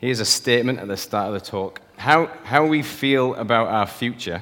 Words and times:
Here's 0.00 0.20
a 0.20 0.24
statement 0.24 0.78
at 0.78 0.88
the 0.88 0.96
start 0.96 1.26
of 1.26 1.34
the 1.34 1.46
talk. 1.46 1.82
How, 1.98 2.30
how 2.44 2.64
we 2.64 2.82
feel 2.82 3.34
about 3.34 3.68
our 3.68 3.86
future 3.86 4.40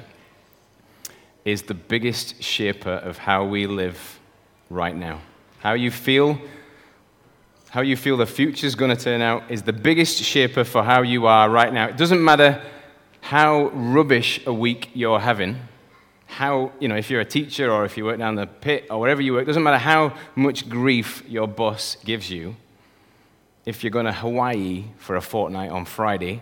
is 1.43 1.63
the 1.63 1.73
biggest 1.73 2.41
shaper 2.41 2.93
of 2.93 3.17
how 3.17 3.43
we 3.43 3.67
live 3.67 4.21
right 4.69 4.95
now. 4.95 5.19
How 5.57 5.73
you 5.73 5.91
feel, 5.91 6.39
how 7.71 7.81
you 7.81 7.97
feel 7.97 8.15
the 8.15 8.25
future 8.25 8.65
is 8.65 8.75
going 8.75 8.95
to 8.95 9.03
turn 9.03 9.21
out 9.21 9.51
is 9.51 9.61
the 9.61 9.73
biggest 9.73 10.23
shaper 10.23 10.63
for 10.63 10.81
how 10.81 11.01
you 11.01 11.27
are 11.27 11.49
right 11.49 11.73
now. 11.73 11.89
It 11.89 11.97
doesn't 11.97 12.23
matter 12.23 12.63
how 13.19 13.67
rubbish 13.73 14.39
a 14.45 14.53
week 14.53 14.91
you're 14.93 15.19
having, 15.19 15.57
how, 16.27 16.71
you 16.79 16.87
know, 16.87 16.95
if 16.95 17.09
you're 17.09 17.19
a 17.19 17.25
teacher 17.25 17.69
or 17.69 17.83
if 17.83 17.97
you 17.97 18.05
work 18.05 18.17
down 18.17 18.35
the 18.35 18.47
pit 18.47 18.87
or 18.89 19.01
wherever 19.01 19.21
you 19.21 19.33
work, 19.33 19.45
doesn't 19.45 19.63
matter 19.63 19.77
how 19.77 20.15
much 20.35 20.69
grief 20.69 21.21
your 21.27 21.49
boss 21.49 21.97
gives 22.05 22.31
you. 22.31 22.55
If 23.65 23.83
you're 23.83 23.91
going 23.91 24.05
to 24.05 24.13
Hawaii 24.13 24.85
for 24.97 25.15
a 25.15 25.21
fortnight 25.21 25.69
on 25.69 25.85
Friday, 25.85 26.41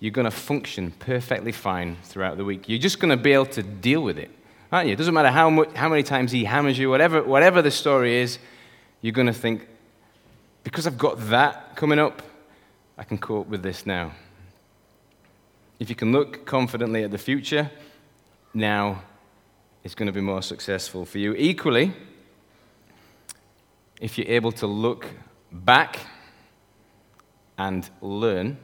you're 0.00 0.10
going 0.10 0.24
to 0.24 0.30
function 0.30 0.90
perfectly 0.98 1.52
fine 1.52 1.96
throughout 2.02 2.36
the 2.36 2.44
week. 2.44 2.68
You're 2.68 2.80
just 2.80 2.98
going 2.98 3.16
to 3.16 3.22
be 3.22 3.32
able 3.32 3.46
to 3.46 3.62
deal 3.62 4.02
with 4.02 4.18
it, 4.18 4.30
aren't 4.72 4.88
you? 4.88 4.94
It 4.94 4.96
doesn't 4.96 5.14
matter 5.14 5.30
how, 5.30 5.48
much, 5.48 5.72
how 5.74 5.88
many 5.88 6.02
times 6.02 6.32
he 6.32 6.44
hammers 6.44 6.78
you, 6.78 6.90
whatever, 6.90 7.22
whatever 7.22 7.62
the 7.62 7.70
story 7.70 8.16
is, 8.16 8.38
you're 9.00 9.12
going 9.12 9.28
to 9.28 9.32
think, 9.32 9.68
because 10.64 10.86
I've 10.86 10.98
got 10.98 11.18
that 11.28 11.76
coming 11.76 12.00
up, 12.00 12.22
I 12.98 13.04
can 13.04 13.18
cope 13.18 13.46
with 13.46 13.62
this 13.62 13.86
now. 13.86 14.12
If 15.78 15.88
you 15.88 15.96
can 15.96 16.12
look 16.12 16.44
confidently 16.44 17.04
at 17.04 17.10
the 17.10 17.18
future, 17.18 17.70
now 18.52 19.02
it's 19.84 19.94
going 19.94 20.06
to 20.06 20.12
be 20.12 20.20
more 20.20 20.42
successful 20.42 21.04
for 21.04 21.18
you. 21.18 21.34
Equally, 21.36 21.92
if 24.00 24.18
you're 24.18 24.28
able 24.28 24.52
to 24.52 24.66
look 24.66 25.06
back 25.50 25.98
and 27.58 27.88
learn, 28.00 28.56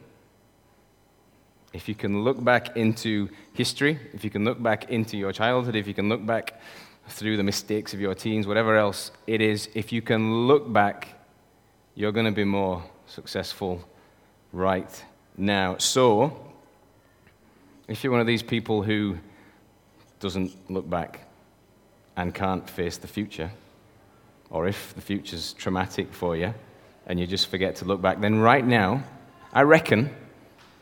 if 1.73 1.89
you 1.89 1.95
can 1.95 2.25
look 2.25 2.43
back 2.43 2.77
into 2.77 3.29
history, 3.53 3.99
if 4.13 4.25
you 4.25 4.31
can 4.31 4.45
look 4.45 4.63
back 4.63 4.91
into 4.91 5.17
your 5.17 5.33
childhood, 5.33 5.77
if 5.77 5.87
you 5.87 5.95
can 5.95 6.09
look 6.09 6.25
back 6.25 6.61
through 7.09 7.37
the 7.37 7.43
mistakes 7.43 7.95
of 7.95 8.01
your 8.01 8.15
teens, 8.15 8.47
whatever 8.47 8.77
else 8.77 9.11
it 9.27 9.41
is, 9.41 9.69
if 9.75 9.93
you 9.93 10.03
can 10.03 10.47
look 10.47 10.73
back, 10.73 11.09
you're 11.95 12.13
going 12.13 12.27
to 12.27 12.33
be 12.33 12.45
more 12.45 12.83
successful 13.07 13.83
right 14.53 15.05
now. 15.37 15.77
So, 15.79 16.45
if 17.87 18.03
you're 18.03 18.11
one 18.11 18.21
of 18.21 18.27
these 18.27 18.43
people 18.43 18.83
who 18.83 19.19
doesn't 20.21 20.53
look 20.71 20.89
back 20.89 21.21
and 22.17 22.35
can't 22.35 22.69
face 22.69 22.99
the 22.99 23.09
future, 23.09 23.51
or 24.51 24.67
if 24.67 24.95
the 24.95 25.01
future's 25.01 25.53
traumatic 25.53 26.13
for 26.13 26.37
you 26.37 26.55
and 27.09 27.19
you 27.19 27.27
just 27.27 27.49
forget 27.49 27.77
to 27.77 27.85
look 27.85 28.01
back, 28.01 28.21
then 28.21 28.39
right 28.39 28.65
now, 28.65 29.03
I 29.53 29.63
reckon, 29.63 30.15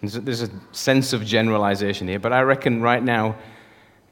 there's 0.03 0.43
a 0.43 0.51
sense 0.73 1.13
of 1.13 1.25
generalization 1.25 2.09
here, 2.09 2.19
but 2.19 2.33
I 2.33 2.43
reckon 2.43 2.83
right 2.83 3.03
now 3.03 3.37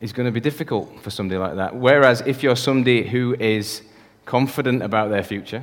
is 0.01 0.13
going 0.13 0.27
to 0.27 0.33
be 0.33 0.41
difficult 0.41 1.01
for 1.03 1.11
somebody 1.11 1.39
like 1.39 1.57
that. 1.57 1.77
Whereas 1.77 2.23
if 2.23 2.43
you're 2.43 2.57
somebody 2.57 3.07
who 3.07 3.37
is 3.39 3.83
confident 4.25 4.83
about 4.83 5.11
their 5.11 5.23
future, 5.23 5.63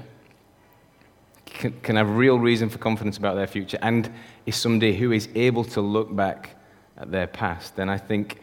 can, 1.45 1.79
can 1.81 1.95
have 1.95 2.09
real 2.09 2.37
reason 2.37 2.69
for 2.69 2.77
confidence 2.77 3.17
about 3.17 3.35
their 3.35 3.47
future, 3.47 3.79
and 3.81 4.11
is 4.45 4.55
somebody 4.55 4.95
who 4.95 5.11
is 5.11 5.29
able 5.35 5.63
to 5.63 5.81
look 5.81 6.15
back 6.15 6.55
at 6.97 7.11
their 7.11 7.27
past, 7.27 7.75
then 7.75 7.89
I 7.89 7.97
think 7.97 8.41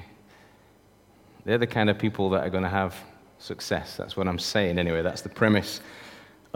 they're 1.44 1.58
the 1.58 1.66
kind 1.66 1.88
of 1.88 1.98
people 1.98 2.30
that 2.30 2.46
are 2.46 2.50
going 2.50 2.64
to 2.64 2.68
have 2.68 2.94
success. 3.38 3.96
That's 3.96 4.16
what 4.16 4.28
I'm 4.28 4.38
saying, 4.38 4.78
anyway. 4.78 5.02
That's 5.02 5.22
the 5.22 5.28
premise, 5.28 5.80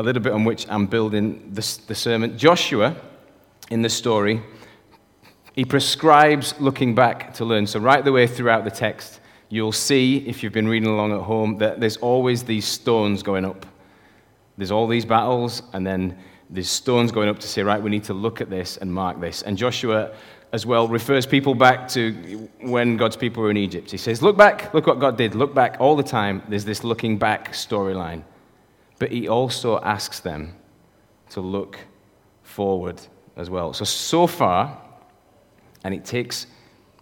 a 0.03 0.05
little 0.05 0.23
bit 0.23 0.33
on 0.33 0.45
which 0.45 0.67
I'm 0.69 0.87
building 0.87 1.51
the, 1.53 1.79
the 1.87 1.95
sermon. 1.95 2.37
Joshua, 2.37 2.97
in 3.71 3.83
the 3.83 3.89
story, 3.89 4.43
he 5.55 5.65
prescribes 5.65 6.59
looking 6.61 6.95
back 6.95 7.33
to 7.35 7.45
learn. 7.45 7.69
So, 7.69 7.79
right 7.79 8.05
the 8.05 8.11
way 8.11 8.27
throughout 8.27 8.65
the 8.65 8.71
text, 8.71 9.21
you'll 9.49 9.71
see, 9.71 10.19
if 10.27 10.43
you've 10.43 10.53
been 10.53 10.67
reading 10.67 10.89
along 10.89 11.13
at 11.13 11.21
home, 11.21 11.59
that 11.59 11.79
there's 11.79 11.99
always 11.99 12.43
these 12.43 12.65
stones 12.67 13.23
going 13.23 13.45
up. 13.45 13.65
There's 14.57 14.73
all 14.73 14.89
these 14.89 15.05
battles, 15.05 15.63
and 15.73 15.87
then 15.87 16.19
there's 16.51 16.69
stones 16.69 17.13
going 17.13 17.29
up 17.29 17.39
to 17.39 17.49
say, 17.49 17.63
right, 17.63 17.81
we 17.81 17.89
need 17.89 18.05
to 18.05 18.15
look 18.15 18.41
at 18.41 18.51
this 18.51 18.79
and 18.79 18.93
mark 18.93 19.21
this. 19.21 19.43
And 19.43 19.57
Joshua 19.57 20.13
as 20.53 20.67
well 20.67 20.89
refers 20.89 21.27
people 21.27 21.55
back 21.55 21.87
to 21.89 22.49
when 22.61 22.97
God's 22.97 23.17
people 23.17 23.43
were 23.43 23.51
in 23.51 23.57
Egypt. 23.57 23.91
He 23.91 23.97
says, 23.99 24.21
Look 24.21 24.37
back, 24.37 24.75
look 24.75 24.87
what 24.87 24.99
God 24.99 25.17
did, 25.17 25.37
look 25.37 25.55
back 25.55 25.77
all 25.79 25.95
the 25.95 26.03
time. 26.03 26.43
There's 26.49 26.65
this 26.65 26.83
looking 26.83 27.17
back 27.19 27.53
storyline. 27.53 28.25
But 29.03 29.11
he 29.11 29.27
also 29.27 29.81
asks 29.81 30.21
them 30.21 30.55
to 31.31 31.41
look 31.41 31.77
forward 32.45 33.01
as 33.37 33.51
well. 33.51 33.73
So, 33.73 33.85
so 33.85 34.29
far, 34.29 34.81
and 35.83 35.93
it 35.93 36.05
takes, 36.05 36.47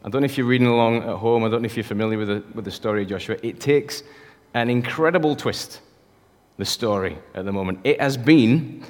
I 0.02 0.08
don't 0.08 0.22
know 0.22 0.24
if 0.24 0.38
you're 0.38 0.46
reading 0.46 0.66
along 0.66 1.02
at 1.02 1.16
home, 1.16 1.44
I 1.44 1.50
don't 1.50 1.60
know 1.60 1.66
if 1.66 1.76
you're 1.76 1.84
familiar 1.84 2.16
with 2.16 2.28
the, 2.28 2.42
with 2.54 2.64
the 2.64 2.70
story 2.70 3.02
of 3.02 3.10
Joshua, 3.10 3.36
it 3.42 3.60
takes 3.60 4.02
an 4.54 4.70
incredible 4.70 5.36
twist, 5.36 5.82
the 6.56 6.64
story 6.64 7.18
at 7.34 7.44
the 7.44 7.52
moment. 7.52 7.80
It 7.84 8.00
has 8.00 8.16
been, 8.16 8.82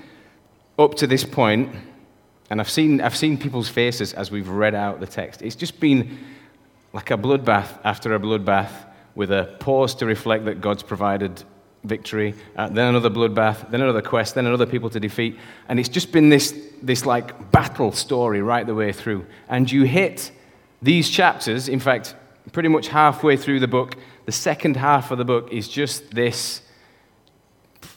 up 0.78 0.94
to 0.94 1.09
this 1.09 1.25
point, 1.25 1.75
and 2.49 2.60
I've 2.60 2.70
seen, 2.70 3.00
I've 3.00 3.16
seen 3.16 3.37
people's 3.37 3.69
faces 3.69 4.12
as 4.12 4.31
we've 4.31 4.49
read 4.49 4.76
out 4.76 5.00
the 5.00 5.06
text. 5.09 5.43
It's 5.43 5.56
just 5.56 5.81
been 5.81 6.16
like 6.93 7.10
a 7.10 7.19
bloodbath 7.19 7.76
after 7.82 8.15
a 8.15 8.20
bloodbath 8.20 8.70
with 9.16 9.32
a 9.32 9.56
pause 9.59 9.97
to 9.97 10.06
reflect 10.06 10.44
that 10.44 10.60
God's 10.60 10.84
provided 10.84 11.43
victory, 11.84 12.34
uh, 12.56 12.68
then 12.68 12.88
another 12.88 13.10
bloodbath, 13.10 13.70
then 13.70 13.80
another 13.80 14.02
quest, 14.02 14.34
then 14.34 14.46
another 14.46 14.66
people 14.66 14.91
to 14.91 15.00
defeat. 15.00 15.38
And 15.68 15.80
it's 15.80 15.88
just 15.88 16.12
been 16.12 16.28
this, 16.28 16.54
this 16.82 17.06
like 17.06 17.50
battle 17.50 17.92
story 17.92 18.42
right 18.42 18.66
the 18.66 18.74
way 18.74 18.92
through. 18.92 19.26
And 19.48 19.70
you 19.70 19.84
hit 19.84 20.32
these 20.82 21.08
chapters, 21.08 21.69
in 21.69 21.80
fact, 21.80 22.14
pretty 22.52 22.69
much 22.69 22.88
halfway 22.88 23.36
through 23.36 23.60
the 23.60 23.69
book, 23.69 23.96
the 24.26 24.32
second 24.32 24.76
half 24.76 25.10
of 25.10 25.19
the 25.19 25.24
book 25.24 25.52
is 25.52 25.69
just 25.69 26.10
this 26.10 26.62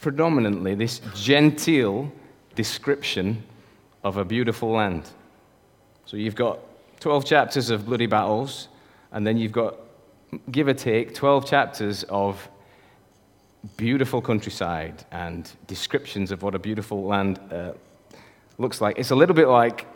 predominantly 0.01 0.75
this 0.75 0.99
genteel 1.13 2.11
description 2.55 3.43
of 4.03 4.17
a 4.17 4.25
beautiful 4.25 4.71
land. 4.71 5.09
So 6.05 6.17
you've 6.17 6.35
got 6.35 6.59
12 6.99 7.25
chapters 7.25 7.69
of 7.69 7.85
bloody 7.85 8.05
battles, 8.05 8.67
and 9.11 9.25
then 9.25 9.37
you've 9.37 9.51
got, 9.51 9.75
give 10.51 10.67
or 10.67 10.73
take, 10.73 11.13
12 11.13 11.45
chapters 11.45 12.03
of 12.03 12.47
beautiful 13.77 14.21
countryside 14.21 15.05
and 15.11 15.51
descriptions 15.67 16.31
of 16.31 16.43
what 16.43 16.55
a 16.55 16.59
beautiful 16.59 17.03
land 17.03 17.39
uh, 17.51 17.73
looks 18.57 18.81
like. 18.81 18.99
It's 18.99 19.11
a 19.11 19.15
little 19.15 19.35
bit 19.35 19.47
like 19.47 19.87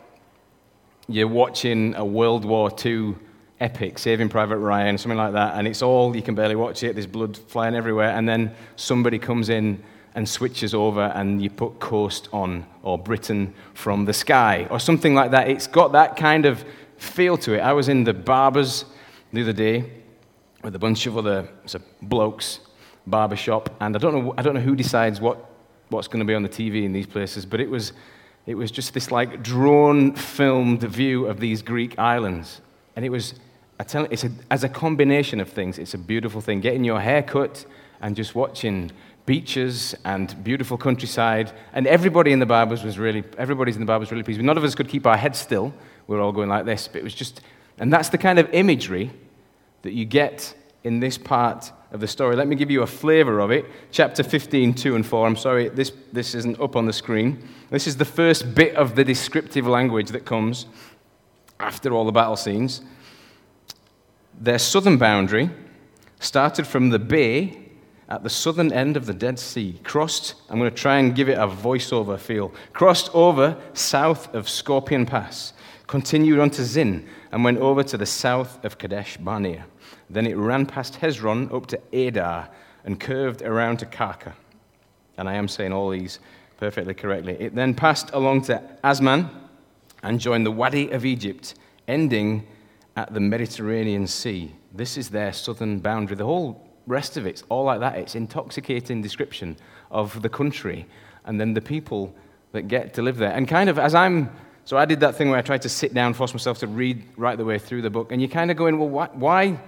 you're 1.08 1.28
watching 1.28 1.94
a 1.94 2.04
World 2.04 2.44
War 2.44 2.70
II 2.84 3.14
epic, 3.60 3.98
Saving 3.98 4.28
Private 4.28 4.58
Ryan, 4.58 4.96
something 4.98 5.18
like 5.18 5.32
that, 5.32 5.56
and 5.56 5.66
it's 5.66 5.82
all, 5.82 6.14
you 6.14 6.22
can 6.22 6.34
barely 6.34 6.56
watch 6.56 6.82
it, 6.82 6.94
there's 6.94 7.06
blood 7.06 7.36
flying 7.36 7.74
everywhere, 7.74 8.10
and 8.10 8.28
then 8.28 8.54
somebody 8.76 9.18
comes 9.18 9.48
in 9.48 9.82
and 10.14 10.28
switches 10.28 10.74
over 10.74 11.12
and 11.14 11.42
you 11.42 11.50
put 11.50 11.78
coast 11.78 12.28
on 12.32 12.66
or 12.82 12.98
Britain 12.98 13.54
from 13.74 14.04
the 14.04 14.12
sky 14.12 14.66
or 14.70 14.80
something 14.80 15.14
like 15.14 15.30
that. 15.30 15.48
It's 15.48 15.66
got 15.66 15.92
that 15.92 16.16
kind 16.16 16.46
of 16.46 16.64
feel 16.96 17.36
to 17.38 17.54
it. 17.54 17.60
I 17.60 17.72
was 17.72 17.88
in 17.88 18.04
the 18.04 18.14
barbers 18.14 18.84
the 19.32 19.42
other 19.42 19.52
day 19.52 19.90
with 20.62 20.74
a 20.74 20.78
bunch 20.78 21.06
of 21.06 21.16
other 21.16 21.48
blokes, 22.02 22.60
barber 23.08 23.36
shop, 23.36 23.74
and 23.80 23.96
I 23.96 23.98
don't 23.98 24.14
know, 24.14 24.34
I 24.36 24.42
don't 24.42 24.54
know 24.54 24.60
who 24.60 24.76
decides 24.76 25.20
what, 25.20 25.50
what's 25.88 26.08
going 26.08 26.20
to 26.20 26.26
be 26.26 26.34
on 26.34 26.42
the 26.42 26.48
TV 26.48 26.84
in 26.84 26.92
these 26.92 27.06
places, 27.06 27.46
but 27.46 27.60
it 27.60 27.70
was, 27.70 27.92
it 28.46 28.54
was 28.54 28.70
just 28.70 28.94
this 28.94 29.10
like 29.10 29.42
drawn, 29.42 30.14
filmed 30.14 30.82
view 30.82 31.26
of 31.26 31.40
these 31.40 31.62
Greek 31.62 31.98
islands. 31.98 32.60
And 32.96 33.04
it 33.04 33.10
was, 33.10 33.34
I 33.78 33.84
tell 33.84 34.02
you, 34.02 34.08
it's 34.10 34.24
a, 34.24 34.30
as 34.50 34.64
a 34.64 34.68
combination 34.68 35.40
of 35.40 35.48
things, 35.48 35.78
it's 35.78 35.94
a 35.94 35.98
beautiful 35.98 36.40
thing. 36.40 36.60
Getting 36.60 36.84
your 36.84 37.00
hair 37.00 37.22
cut 37.22 37.64
and 38.00 38.16
just 38.16 38.34
watching 38.34 38.90
beaches 39.26 39.94
and 40.04 40.42
beautiful 40.42 40.78
countryside. 40.78 41.52
And 41.74 41.86
everybody 41.86 42.32
in 42.32 42.38
the 42.38 42.46
barbers 42.46 42.82
was 42.82 42.98
really, 42.98 43.24
everybody's 43.36 43.76
in 43.76 43.80
the 43.80 43.86
barbers 43.86 44.10
really 44.10 44.22
pleased. 44.22 44.40
None 44.40 44.56
of 44.56 44.64
us 44.64 44.74
could 44.74 44.88
keep 44.88 45.06
our 45.06 45.16
heads 45.16 45.38
still. 45.38 45.74
We 46.06 46.16
were 46.16 46.22
all 46.22 46.32
going 46.32 46.48
like 46.48 46.64
this. 46.64 46.88
But 46.88 47.00
it 47.00 47.04
was 47.04 47.14
just, 47.14 47.42
and 47.78 47.92
that's 47.92 48.08
the 48.08 48.18
kind 48.18 48.38
of 48.38 48.48
imagery 48.54 49.10
that 49.82 49.92
you 49.92 50.06
get 50.06 50.54
in 50.82 51.00
this 51.00 51.18
part 51.18 51.70
of 51.90 52.00
the 52.00 52.06
story. 52.06 52.36
Let 52.36 52.48
me 52.48 52.56
give 52.56 52.70
you 52.70 52.82
a 52.82 52.86
flavor 52.86 53.40
of 53.40 53.50
it. 53.50 53.64
Chapter 53.90 54.22
15, 54.22 54.74
2 54.74 54.94
and 54.94 55.06
4. 55.06 55.26
I'm 55.26 55.36
sorry, 55.36 55.68
this, 55.68 55.92
this 56.12 56.34
isn't 56.34 56.60
up 56.60 56.76
on 56.76 56.86
the 56.86 56.92
screen. 56.92 57.46
This 57.70 57.86
is 57.86 57.96
the 57.96 58.04
first 58.04 58.54
bit 58.54 58.74
of 58.76 58.94
the 58.94 59.04
descriptive 59.04 59.66
language 59.66 60.10
that 60.10 60.24
comes 60.24 60.66
after 61.58 61.92
all 61.92 62.04
the 62.04 62.12
battle 62.12 62.36
scenes. 62.36 62.82
Their 64.40 64.58
southern 64.58 64.98
boundary 64.98 65.50
started 66.20 66.66
from 66.66 66.90
the 66.90 66.98
bay 66.98 67.68
at 68.08 68.22
the 68.22 68.30
southern 68.30 68.72
end 68.72 68.96
of 68.96 69.06
the 69.06 69.12
Dead 69.12 69.38
Sea, 69.38 69.78
crossed, 69.84 70.34
I'm 70.48 70.58
going 70.58 70.70
to 70.70 70.76
try 70.76 70.98
and 70.98 71.14
give 71.14 71.28
it 71.28 71.36
a 71.36 71.46
voiceover 71.46 72.18
feel, 72.18 72.52
crossed 72.72 73.14
over 73.14 73.56
south 73.74 74.34
of 74.34 74.48
Scorpion 74.48 75.04
Pass, 75.04 75.52
continued 75.86 76.38
on 76.38 76.48
to 76.50 76.64
Zin, 76.64 77.06
and 77.32 77.44
went 77.44 77.58
over 77.58 77.82
to 77.82 77.98
the 77.98 78.06
south 78.06 78.64
of 78.64 78.78
Kadesh 78.78 79.18
Barnea. 79.18 79.66
Then 80.10 80.26
it 80.26 80.36
ran 80.36 80.66
past 80.66 80.94
Hezron 81.00 81.52
up 81.52 81.66
to 81.66 81.80
Addar 81.92 82.48
and 82.84 82.98
curved 82.98 83.42
around 83.42 83.78
to 83.78 83.86
Karka. 83.86 84.32
And 85.16 85.28
I 85.28 85.34
am 85.34 85.48
saying 85.48 85.72
all 85.72 85.90
these 85.90 86.20
perfectly 86.56 86.94
correctly. 86.94 87.36
It 87.38 87.54
then 87.54 87.74
passed 87.74 88.10
along 88.12 88.42
to 88.42 88.62
Azmon 88.82 89.28
and 90.02 90.20
joined 90.20 90.46
the 90.46 90.50
Wadi 90.50 90.90
of 90.90 91.04
Egypt, 91.04 91.54
ending 91.86 92.46
at 92.96 93.12
the 93.12 93.20
Mediterranean 93.20 94.06
Sea. 94.06 94.54
This 94.72 94.96
is 94.96 95.08
their 95.08 95.32
southern 95.32 95.80
boundary. 95.80 96.16
The 96.16 96.24
whole 96.24 96.68
rest 96.86 97.16
of 97.16 97.26
it's 97.26 97.42
all 97.48 97.64
like 97.64 97.80
that. 97.80 97.96
It's 97.96 98.14
intoxicating 98.14 99.02
description 99.02 99.56
of 99.90 100.22
the 100.22 100.28
country 100.28 100.86
and 101.24 101.40
then 101.40 101.54
the 101.54 101.60
people 101.60 102.14
that 102.52 102.62
get 102.62 102.94
to 102.94 103.02
live 103.02 103.18
there. 103.18 103.32
And 103.32 103.46
kind 103.46 103.68
of 103.68 103.78
as 103.78 103.94
I'm, 103.94 104.30
so 104.64 104.76
I 104.76 104.84
did 104.84 105.00
that 105.00 105.14
thing 105.14 105.28
where 105.28 105.38
I 105.38 105.42
tried 105.42 105.62
to 105.62 105.68
sit 105.68 105.92
down, 105.94 106.14
force 106.14 106.32
myself 106.32 106.58
to 106.60 106.66
read 106.66 107.04
right 107.16 107.36
the 107.36 107.44
way 107.44 107.58
through 107.58 107.82
the 107.82 107.90
book, 107.90 108.10
and 108.10 108.20
you're 108.20 108.30
kind 108.30 108.50
of 108.50 108.56
going, 108.56 108.78
well, 108.78 108.88
why, 108.88 109.08
why 109.12 109.60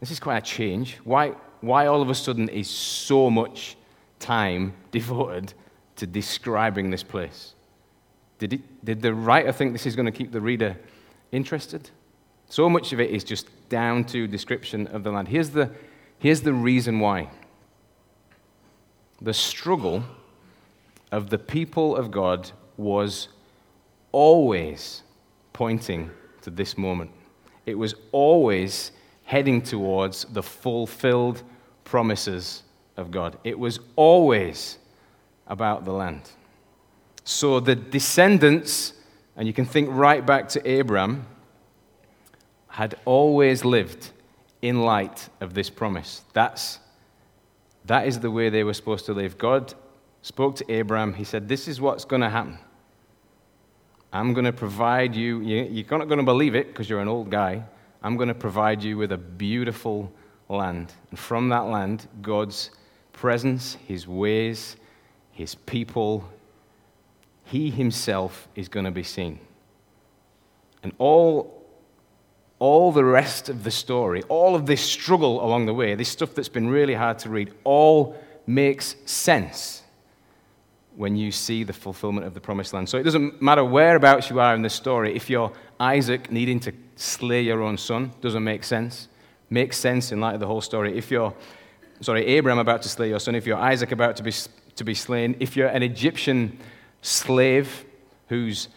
this 0.00 0.10
is 0.10 0.20
quite 0.20 0.38
a 0.38 0.40
change. 0.40 0.98
Why, 1.04 1.34
why 1.60 1.86
all 1.86 2.02
of 2.02 2.10
a 2.10 2.14
sudden 2.14 2.48
is 2.48 2.68
so 2.68 3.30
much 3.30 3.76
time 4.18 4.74
devoted 4.90 5.54
to 5.96 6.06
describing 6.06 6.90
this 6.90 7.02
place? 7.02 7.54
Did, 8.38 8.52
it, 8.54 8.84
did 8.84 9.02
the 9.02 9.12
writer 9.12 9.52
think 9.52 9.72
this 9.72 9.86
is 9.86 9.96
going 9.96 10.06
to 10.06 10.12
keep 10.12 10.30
the 10.30 10.40
reader 10.40 10.76
interested? 11.32 11.90
So 12.48 12.68
much 12.68 12.92
of 12.92 13.00
it 13.00 13.10
is 13.10 13.24
just 13.24 13.46
down 13.68 14.04
to 14.04 14.26
description 14.26 14.86
of 14.88 15.02
the 15.02 15.10
land. 15.10 15.28
Here's 15.28 15.50
the, 15.50 15.70
here's 16.18 16.40
the 16.40 16.52
reason 16.52 17.00
why 17.00 17.28
the 19.20 19.34
struggle 19.34 20.04
of 21.10 21.30
the 21.30 21.38
people 21.38 21.96
of 21.96 22.10
God 22.10 22.50
was 22.76 23.28
always 24.12 25.02
pointing 25.52 26.10
to 26.42 26.50
this 26.50 26.78
moment. 26.78 27.10
It 27.66 27.76
was 27.76 27.94
always 28.12 28.92
heading 29.28 29.60
towards 29.60 30.24
the 30.24 30.42
fulfilled 30.42 31.42
promises 31.84 32.62
of 32.96 33.10
God. 33.10 33.36
It 33.44 33.58
was 33.58 33.78
always 33.94 34.78
about 35.46 35.84
the 35.84 35.92
land. 35.92 36.22
So 37.24 37.60
the 37.60 37.76
descendants, 37.76 38.94
and 39.36 39.46
you 39.46 39.52
can 39.52 39.66
think 39.66 39.90
right 39.92 40.24
back 40.24 40.48
to 40.50 40.66
Abraham, 40.66 41.26
had 42.68 42.94
always 43.04 43.66
lived 43.66 44.12
in 44.62 44.80
light 44.80 45.28
of 45.42 45.52
this 45.52 45.68
promise. 45.68 46.22
That's, 46.32 46.78
that 47.84 48.06
is 48.06 48.20
the 48.20 48.30
way 48.30 48.48
they 48.48 48.64
were 48.64 48.72
supposed 48.72 49.04
to 49.06 49.12
live. 49.12 49.36
God 49.36 49.74
spoke 50.22 50.56
to 50.56 50.72
Abraham. 50.72 51.12
He 51.12 51.24
said, 51.24 51.48
This 51.48 51.68
is 51.68 51.82
what's 51.82 52.06
going 52.06 52.22
to 52.22 52.30
happen. 52.30 52.58
I'm 54.10 54.32
going 54.32 54.46
to 54.46 54.54
provide 54.54 55.14
you, 55.14 55.40
you're 55.42 55.98
not 55.98 56.08
going 56.08 56.16
to 56.16 56.24
believe 56.24 56.54
it 56.54 56.68
because 56.68 56.88
you're 56.88 57.00
an 57.00 57.08
old 57.08 57.28
guy. 57.28 57.64
I'm 58.02 58.16
going 58.16 58.28
to 58.28 58.34
provide 58.34 58.82
you 58.82 58.96
with 58.96 59.12
a 59.12 59.18
beautiful 59.18 60.12
land. 60.48 60.92
And 61.10 61.18
from 61.18 61.48
that 61.48 61.66
land, 61.66 62.06
God's 62.22 62.70
presence, 63.12 63.76
His 63.86 64.06
ways, 64.06 64.76
His 65.32 65.54
people, 65.54 66.28
He 67.44 67.70
Himself 67.70 68.48
is 68.54 68.68
going 68.68 68.84
to 68.84 68.90
be 68.90 69.02
seen. 69.02 69.40
And 70.82 70.92
all, 70.98 71.66
all 72.60 72.92
the 72.92 73.04
rest 73.04 73.48
of 73.48 73.64
the 73.64 73.70
story, 73.70 74.22
all 74.28 74.54
of 74.54 74.66
this 74.66 74.80
struggle 74.80 75.44
along 75.44 75.66
the 75.66 75.74
way, 75.74 75.94
this 75.94 76.08
stuff 76.08 76.34
that's 76.34 76.48
been 76.48 76.68
really 76.68 76.94
hard 76.94 77.18
to 77.20 77.30
read, 77.30 77.52
all 77.64 78.16
makes 78.46 78.94
sense 79.04 79.82
when 80.96 81.14
you 81.14 81.30
see 81.30 81.62
the 81.62 81.72
fulfillment 81.72 82.26
of 82.26 82.34
the 82.34 82.40
promised 82.40 82.72
land. 82.72 82.88
So 82.88 82.98
it 82.98 83.04
doesn't 83.04 83.40
matter 83.40 83.64
whereabouts 83.64 84.30
you 84.30 84.40
are 84.40 84.54
in 84.54 84.62
the 84.62 84.70
story. 84.70 85.14
If 85.14 85.30
you're 85.30 85.52
Isaac 85.78 86.30
needing 86.32 86.58
to 86.60 86.72
slay 86.98 87.42
your 87.42 87.62
own 87.62 87.78
son, 87.78 88.12
doesn't 88.20 88.44
make 88.44 88.64
sense. 88.64 89.08
Makes 89.50 89.78
sense 89.78 90.12
in 90.12 90.20
light 90.20 90.34
of 90.34 90.40
the 90.40 90.46
whole 90.46 90.60
story. 90.60 90.98
If 90.98 91.10
you're, 91.10 91.32
sorry, 92.00 92.26
Abraham 92.26 92.58
about 92.58 92.82
to 92.82 92.88
slay 92.88 93.08
your 93.08 93.20
son, 93.20 93.34
if 93.34 93.46
you're 93.46 93.56
Isaac 93.56 93.92
about 93.92 94.16
to 94.16 94.22
be, 94.22 94.32
to 94.76 94.84
be 94.84 94.94
slain, 94.94 95.36
if 95.40 95.56
you're 95.56 95.68
an 95.68 95.82
Egyptian 95.82 96.58
slave 97.00 97.84
who's, 98.28 98.68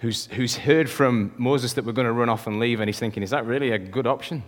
who's, 0.00 0.26
who's 0.26 0.56
heard 0.56 0.88
from 0.88 1.32
Moses 1.36 1.72
that 1.72 1.84
we're 1.84 1.92
going 1.92 2.06
to 2.06 2.12
run 2.12 2.28
off 2.28 2.46
and 2.46 2.60
leave, 2.60 2.80
and 2.80 2.88
he's 2.88 2.98
thinking, 2.98 3.22
is 3.22 3.30
that 3.30 3.46
really 3.46 3.70
a 3.70 3.78
good 3.78 4.06
option? 4.06 4.42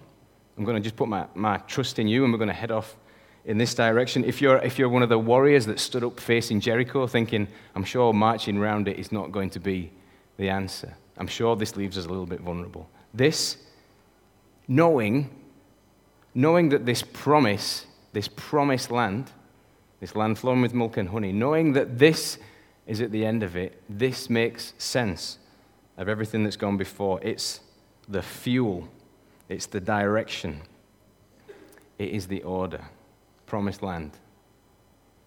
I'm 0.57 0.65
going 0.65 0.77
to 0.77 0.83
just 0.83 0.97
put 0.97 1.09
my, 1.09 1.27
my 1.35 1.57
trust 1.59 1.99
in 1.99 2.07
you 2.07 2.23
and 2.23 2.33
we're 2.33 2.39
going 2.39 2.49
to 2.49 2.55
head 2.55 2.71
off 2.71 2.97
in 3.45 3.59
this 3.59 3.75
direction. 3.75 4.25
If 4.25 4.41
you're, 4.41 4.59
if 4.59 4.79
you're 4.79 4.89
one 4.89 5.03
of 5.03 5.09
the 5.09 5.19
warriors 5.19 5.67
that 5.67 5.81
stood 5.81 6.05
up 6.05 6.21
facing 6.21 6.61
Jericho, 6.61 7.07
thinking, 7.07 7.49
I'm 7.75 7.85
sure 7.85 8.13
marching 8.13 8.59
around 8.59 8.89
it 8.89 8.99
is 8.99 9.11
not 9.11 9.33
going 9.33 9.51
to 9.51 9.61
be 9.61 9.91
the 10.37 10.49
answer, 10.49 10.97
I'm 11.17 11.27
sure 11.27 11.57
this 11.57 11.77
leaves 11.77 11.97
us 11.97 12.07
a 12.07 12.09
little 12.09 12.27
bit 12.27 12.41
vulnerable. 12.41 12.89
This, 13.13 13.57
knowing, 14.67 15.31
knowing 16.35 16.71
that 16.71 16.87
this 16.87 17.03
promise, 17.03 17.87
this 18.13 18.29
promised 18.29 18.91
land, 18.91 19.31
this 20.01 20.17
land 20.17 20.39
flowing 20.39 20.61
with 20.61 20.75
milk 20.75 20.97
and 20.97 21.09
honey, 21.09 21.33
knowing 21.33 21.73
that 21.75 21.99
this 21.99 22.39
is 22.87 23.01
at 23.01 23.13
the 23.13 23.25
end 23.25 23.43
of 23.43 23.57
it, 23.57 23.81
this 23.89 24.29
makes 24.29 24.75
sense 24.79 25.39
of 25.97 26.09
everything 26.09 26.45
that's 26.45 26.57
gone 26.57 26.77
before. 26.77 27.21
It's 27.23 27.61
the 28.09 28.23
fuel, 28.23 28.89
it's 29.49 29.67
the 29.67 29.81
direction, 29.81 30.61
it 31.99 32.09
is 32.11 32.27
the 32.27 32.43
order 32.43 32.85
promised 33.47 33.83
land. 33.83 34.11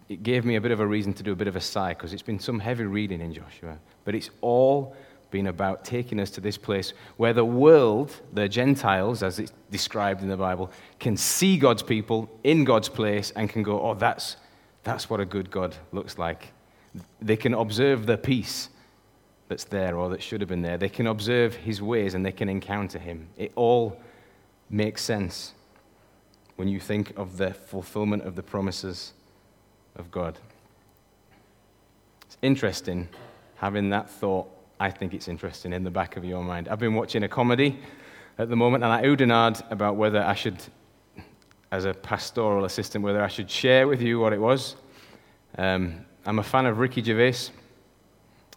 It 0.09 0.23
gave 0.23 0.45
me 0.45 0.55
a 0.55 0.61
bit 0.61 0.71
of 0.71 0.79
a 0.79 0.87
reason 0.87 1.13
to 1.13 1.23
do 1.23 1.31
a 1.31 1.35
bit 1.35 1.47
of 1.47 1.55
a 1.55 1.61
sigh 1.61 1.93
because 1.93 2.13
it's 2.13 2.21
been 2.21 2.39
some 2.39 2.59
heavy 2.59 2.85
reading 2.85 3.21
in 3.21 3.33
Joshua. 3.33 3.77
But 4.05 4.15
it's 4.15 4.29
all 4.41 4.95
been 5.31 5.47
about 5.47 5.83
taking 5.83 6.19
us 6.19 6.29
to 6.31 6.41
this 6.41 6.57
place 6.57 6.93
where 7.17 7.33
the 7.33 7.45
world, 7.45 8.13
the 8.33 8.47
Gentiles, 8.47 9.23
as 9.23 9.39
it's 9.39 9.51
described 9.71 10.21
in 10.21 10.29
the 10.29 10.37
Bible, 10.37 10.71
can 10.99 11.17
see 11.17 11.57
God's 11.57 11.83
people 11.83 12.29
in 12.43 12.63
God's 12.63 12.89
place 12.89 13.31
and 13.31 13.49
can 13.49 13.63
go, 13.63 13.81
oh, 13.81 13.93
that's, 13.93 14.37
that's 14.83 15.09
what 15.09 15.19
a 15.19 15.25
good 15.25 15.51
God 15.51 15.75
looks 15.91 16.17
like. 16.17 16.53
They 17.21 17.37
can 17.37 17.53
observe 17.53 18.05
the 18.05 18.17
peace 18.17 18.69
that's 19.47 19.65
there 19.65 19.97
or 19.97 20.09
that 20.09 20.21
should 20.21 20.41
have 20.41 20.49
been 20.49 20.61
there. 20.61 20.77
They 20.77 20.89
can 20.89 21.07
observe 21.07 21.55
his 21.55 21.81
ways 21.81 22.13
and 22.13 22.25
they 22.25 22.31
can 22.31 22.49
encounter 22.49 22.99
him. 22.99 23.27
It 23.37 23.51
all 23.55 23.99
makes 24.69 25.01
sense 25.01 25.53
when 26.55 26.67
you 26.67 26.79
think 26.79 27.17
of 27.17 27.37
the 27.37 27.53
fulfillment 27.53 28.23
of 28.23 28.35
the 28.35 28.43
promises 28.43 29.13
of 29.95 30.11
God. 30.11 30.37
It's 32.25 32.37
interesting 32.41 33.07
having 33.57 33.89
that 33.89 34.09
thought. 34.09 34.49
I 34.79 34.91
think 34.91 35.13
it's 35.13 35.27
interesting 35.27 35.73
in 35.73 35.83
the 35.83 35.91
back 35.91 36.17
of 36.17 36.23
your 36.23 36.43
mind. 36.43 36.67
I've 36.67 36.79
been 36.79 36.93
watching 36.93 37.23
a 37.23 37.27
comedy 37.27 37.79
at 38.37 38.49
the 38.49 38.55
moment, 38.55 38.83
and 38.83 38.93
I 38.93 39.03
oohed 39.03 39.71
about 39.71 39.95
whether 39.95 40.21
I 40.21 40.35
should, 40.35 40.61
as 41.71 41.85
a 41.85 41.93
pastoral 41.93 42.65
assistant, 42.65 43.03
whether 43.03 43.23
I 43.23 43.27
should 43.27 43.49
share 43.49 43.87
with 43.87 44.01
you 44.01 44.19
what 44.19 44.33
it 44.33 44.39
was. 44.39 44.75
Um, 45.57 46.05
I'm 46.25 46.39
a 46.39 46.43
fan 46.43 46.65
of 46.65 46.77
Ricky 46.77 47.01
Gervais. 47.01 47.49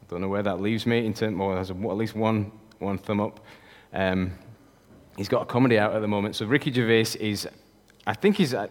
I 0.03 0.05
don't 0.09 0.21
know 0.21 0.29
where 0.29 0.43
that 0.43 0.61
leaves 0.61 0.87
me 0.87 1.07
in 1.07 1.15
terms. 1.15 1.39
Well, 1.39 1.55
there's 1.55 1.71
at 1.71 1.77
least 1.77 2.15
one 2.15 2.53
one 2.79 2.99
thumb 2.99 3.21
up. 3.21 3.41
Um, 3.93 4.33
he's 5.17 5.29
got 5.29 5.43
a 5.43 5.47
comedy 5.47 5.79
out 5.79 5.95
at 5.95 6.01
the 6.01 6.09
moment. 6.09 6.35
So 6.37 6.47
Ricky 6.47 6.73
Gervais 6.73 7.19
is 7.21 7.49
I 8.07 8.15
think 8.15 8.37
he's, 8.37 8.55
uh, 8.55 8.67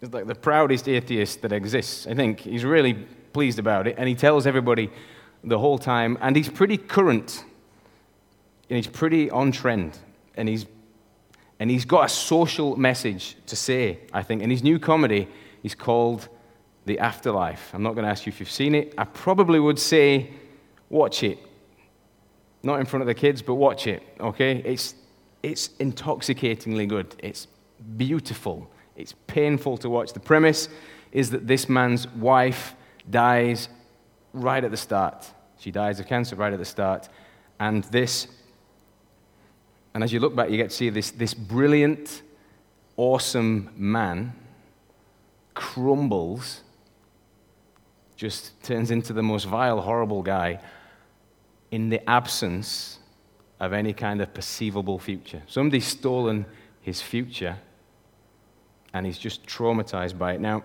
he's 0.00 0.12
like 0.12 0.26
the 0.26 0.34
proudest 0.34 0.88
atheist 0.88 1.42
that 1.42 1.52
exists. 1.52 2.06
I 2.06 2.14
think 2.14 2.40
he's 2.40 2.64
really 2.64 2.94
pleased 2.94 3.58
about 3.58 3.86
it, 3.86 3.96
and 3.98 4.08
he 4.08 4.14
tells 4.14 4.46
everybody 4.46 4.90
the 5.44 5.58
whole 5.58 5.78
time, 5.78 6.18
and 6.20 6.36
he's 6.36 6.48
pretty 6.48 6.76
current, 6.76 7.44
and 8.68 8.76
he's 8.76 8.86
pretty 8.86 9.30
on 9.30 9.52
trend, 9.52 9.98
and 10.36 10.48
he's 10.48 10.66
and 11.58 11.70
he's 11.70 11.84
got 11.84 12.04
a 12.04 12.08
social 12.08 12.76
message 12.76 13.36
to 13.46 13.56
say, 13.56 13.98
I 14.12 14.22
think. 14.22 14.42
And 14.42 14.52
his 14.52 14.62
new 14.62 14.78
comedy 14.78 15.28
is 15.62 15.74
called 15.74 16.28
The 16.84 16.98
Afterlife. 16.98 17.70
I'm 17.72 17.82
not 17.82 17.94
going 17.94 18.04
to 18.04 18.10
ask 18.10 18.26
you 18.26 18.30
if 18.30 18.40
you've 18.40 18.50
seen 18.50 18.74
it. 18.74 18.94
I 18.98 19.04
probably 19.04 19.58
would 19.58 19.78
say, 19.78 20.30
watch 20.90 21.22
it. 21.22 21.38
Not 22.62 22.80
in 22.80 22.86
front 22.86 23.02
of 23.02 23.06
the 23.06 23.14
kids, 23.14 23.42
but 23.42 23.54
watch 23.54 23.86
it, 23.86 24.02
okay? 24.20 24.62
It's, 24.64 24.96
it's 25.42 25.70
intoxicatingly 25.78 26.86
good. 26.86 27.14
It's 27.20 27.46
beautiful. 27.96 28.70
It's 28.96 29.14
painful 29.26 29.78
to 29.78 29.88
watch. 29.88 30.12
The 30.12 30.20
premise 30.20 30.68
is 31.12 31.30
that 31.30 31.46
this 31.46 31.68
man's 31.68 32.06
wife 32.08 32.74
dies 33.08 33.68
right 34.36 34.62
at 34.62 34.70
the 34.70 34.76
start. 34.76 35.30
She 35.58 35.70
dies 35.70 36.00
of 36.00 36.06
cancer 36.06 36.36
right 36.36 36.52
at 36.52 36.58
the 36.58 36.64
start. 36.64 37.08
And 37.58 37.84
this, 37.84 38.28
and 39.94 40.04
as 40.04 40.12
you 40.12 40.20
look 40.20 40.36
back, 40.36 40.50
you 40.50 40.56
get 40.56 40.70
to 40.70 40.76
see 40.76 40.90
this, 40.90 41.10
this 41.10 41.34
brilliant, 41.34 42.22
awesome 42.96 43.70
man 43.76 44.32
crumbles, 45.54 46.62
just 48.16 48.62
turns 48.62 48.90
into 48.90 49.12
the 49.12 49.22
most 49.22 49.44
vile, 49.44 49.80
horrible 49.80 50.22
guy 50.22 50.60
in 51.70 51.88
the 51.88 52.08
absence 52.08 52.98
of 53.60 53.72
any 53.72 53.92
kind 53.92 54.20
of 54.20 54.32
perceivable 54.32 54.98
future. 54.98 55.42
Somebody's 55.46 55.86
stolen 55.86 56.46
his 56.80 57.02
future 57.02 57.56
and 58.92 59.04
he's 59.04 59.18
just 59.18 59.46
traumatized 59.46 60.16
by 60.16 60.34
it. 60.34 60.40
Now, 60.40 60.62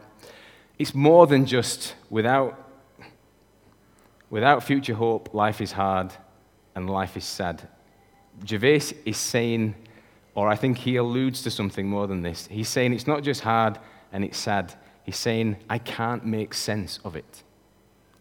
it's 0.79 0.95
more 0.95 1.27
than 1.27 1.45
just 1.45 1.95
without, 2.09 2.70
without 4.31 4.63
future 4.63 4.95
hope, 4.95 5.35
life 5.35 5.61
is 5.61 5.73
hard 5.73 6.11
and 6.73 6.89
life 6.89 7.15
is 7.15 7.25
sad. 7.25 7.61
Gervais 8.43 8.93
is 9.05 9.17
saying, 9.17 9.75
or 10.33 10.47
I 10.49 10.55
think 10.55 10.79
he 10.79 10.95
alludes 10.95 11.43
to 11.43 11.51
something 11.51 11.87
more 11.87 12.07
than 12.07 12.23
this. 12.23 12.47
He's 12.47 12.69
saying 12.69 12.93
it's 12.93 13.05
not 13.05 13.21
just 13.21 13.41
hard 13.41 13.77
and 14.11 14.23
it's 14.23 14.39
sad. 14.39 14.73
He's 15.03 15.17
saying, 15.17 15.57
I 15.69 15.77
can't 15.77 16.25
make 16.25 16.55
sense 16.55 16.99
of 17.03 17.15
it. 17.15 17.43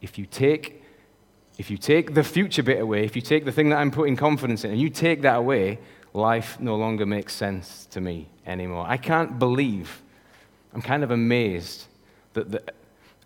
If 0.02 0.18
you 0.18 0.26
take 0.26 0.76
if 1.58 1.70
you 1.70 1.76
take 1.76 2.14
the 2.14 2.24
future 2.24 2.62
bit 2.62 2.80
away, 2.80 3.04
if 3.04 3.14
you 3.14 3.20
take 3.20 3.44
the 3.44 3.52
thing 3.52 3.68
that 3.68 3.76
I'm 3.76 3.90
putting 3.90 4.16
confidence 4.16 4.64
in, 4.64 4.70
and 4.70 4.80
you 4.80 4.88
take 4.88 5.20
that 5.22 5.36
away, 5.36 5.78
life 6.14 6.58
no 6.58 6.74
longer 6.74 7.04
makes 7.04 7.34
sense 7.34 7.86
to 7.90 8.00
me 8.00 8.28
anymore. 8.46 8.86
I 8.88 8.96
can't 8.96 9.38
believe, 9.38 10.00
I'm 10.72 10.80
kind 10.80 11.04
of 11.04 11.10
amazed 11.10 11.84
that 12.32 12.50
the, 12.50 12.62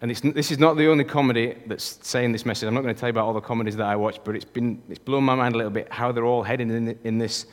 and 0.05 0.11
this 0.11 0.51
is 0.51 0.59
not 0.59 0.77
the 0.77 0.87
only 0.89 1.03
comedy 1.03 1.57
that's 1.65 1.99
saying 2.07 2.33
this 2.33 2.45
message. 2.45 2.67
I'm 2.67 2.75
not 2.75 2.83
going 2.83 2.95
to 2.95 3.01
tell 3.01 3.09
you 3.09 3.13
about 3.13 3.25
all 3.25 3.33
the 3.33 3.41
comedies 3.41 3.75
that 3.77 3.87
I 3.87 3.97
watch, 3.97 4.21
but 4.23 4.37
it's, 4.37 4.45
been, 4.45 4.83
it's 4.91 4.99
blown 4.99 5.25
my 5.25 5.35
mind 5.35 5.55
a 5.55 5.57
little 5.57 5.73
bit 5.73 5.91
how 5.91 6.13
they're 6.13 6.27
all 6.27 6.43
heading 6.43 6.69
in, 6.69 6.99
in 7.05 7.17
this 7.17 7.47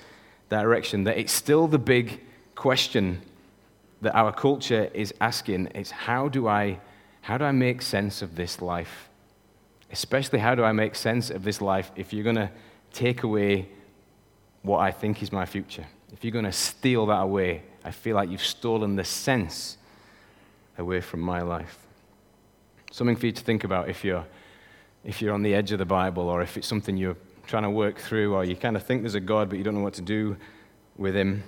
direction. 0.50 1.06
That 1.06 1.18
it's 1.18 1.32
still 1.32 1.66
the 1.70 1.80
big 1.80 2.20
question 2.56 3.22
that 4.02 4.14
our 4.16 4.34
culture 4.34 4.92
is 4.94 5.14
asking 5.22 5.68
is 5.68 5.92
how 5.92 6.28
do 6.28 6.50
I, 6.50 6.82
how 7.22 7.38
do 7.38 7.46
I 7.46 7.54
make 7.54 7.82
sense 7.82 8.22
of 8.22 8.36
this 8.36 8.62
life? 8.62 9.08
Especially, 9.90 10.40
how 10.40 10.54
do 10.54 10.66
I 10.66 10.74
make 10.74 10.96
sense 10.96 11.30
of 11.30 11.46
this 11.46 11.62
life 11.62 11.90
if 11.96 12.12
you're 12.12 12.26
going 12.26 12.36
to 12.36 12.52
take 12.92 13.24
away 13.24 13.70
what 14.62 14.80
I 14.80 14.92
think 14.92 15.24
is 15.24 15.32
my 15.32 15.46
future? 15.46 15.88
If 16.12 16.26
you're 16.26 16.34
going 16.34 16.44
to 16.44 16.52
steal 16.52 17.06
that 17.06 17.22
away, 17.22 17.64
I 17.86 17.92
feel 17.92 18.18
like 18.18 18.30
you've 18.30 18.44
stolen 18.44 18.98
the 18.98 19.06
sense 19.06 19.78
away 20.78 21.00
from 21.00 21.22
my 21.22 21.40
life. 21.44 21.78
Something 22.92 23.16
for 23.16 23.26
you 23.26 23.32
to 23.32 23.42
think 23.42 23.64
about 23.64 23.90
if 23.90 24.04
you're, 24.04 24.26
if 25.06 25.22
you're 25.22 25.34
on 25.34 25.42
the 25.42 25.56
edge 25.56 25.72
of 25.72 25.80
the 25.80 25.86
Bible 25.86 26.28
or 26.28 26.42
if 26.42 26.58
it's 26.58 26.68
something 26.68 26.98
you're 26.98 27.18
trying 27.48 27.64
to 27.64 27.70
work 27.70 27.98
through 27.98 28.36
or 28.36 28.44
you 28.44 28.56
kind 28.56 28.76
of 28.76 28.84
think 28.84 29.02
there's 29.02 29.16
a 29.16 29.20
God 29.20 29.50
but 29.50 29.58
you 29.58 29.64
don't 29.64 29.76
know 29.76 29.82
what 29.82 29.94
to 29.96 30.02
do 30.02 30.36
with 30.98 31.16
Him. 31.16 31.42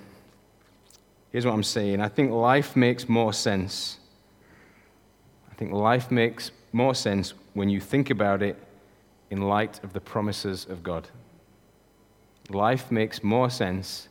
Here's 1.32 1.46
what 1.46 1.54
I'm 1.54 1.64
saying 1.64 2.00
I 2.00 2.08
think 2.08 2.32
life 2.32 2.76
makes 2.76 3.10
more 3.10 3.34
sense. 3.34 4.00
I 5.52 5.56
think 5.56 5.74
life 5.74 6.10
makes 6.10 6.52
more 6.72 6.96
sense 6.96 7.34
when 7.54 7.70
you 7.70 7.80
think 7.80 8.10
about 8.10 8.42
it 8.42 8.58
in 9.30 9.42
light 9.42 9.84
of 9.84 9.94
the 9.94 10.02
promises 10.02 10.66
of 10.66 10.82
God. 10.82 11.08
Life 12.50 12.90
makes 12.90 13.22
more 13.22 13.50
sense 13.50 14.08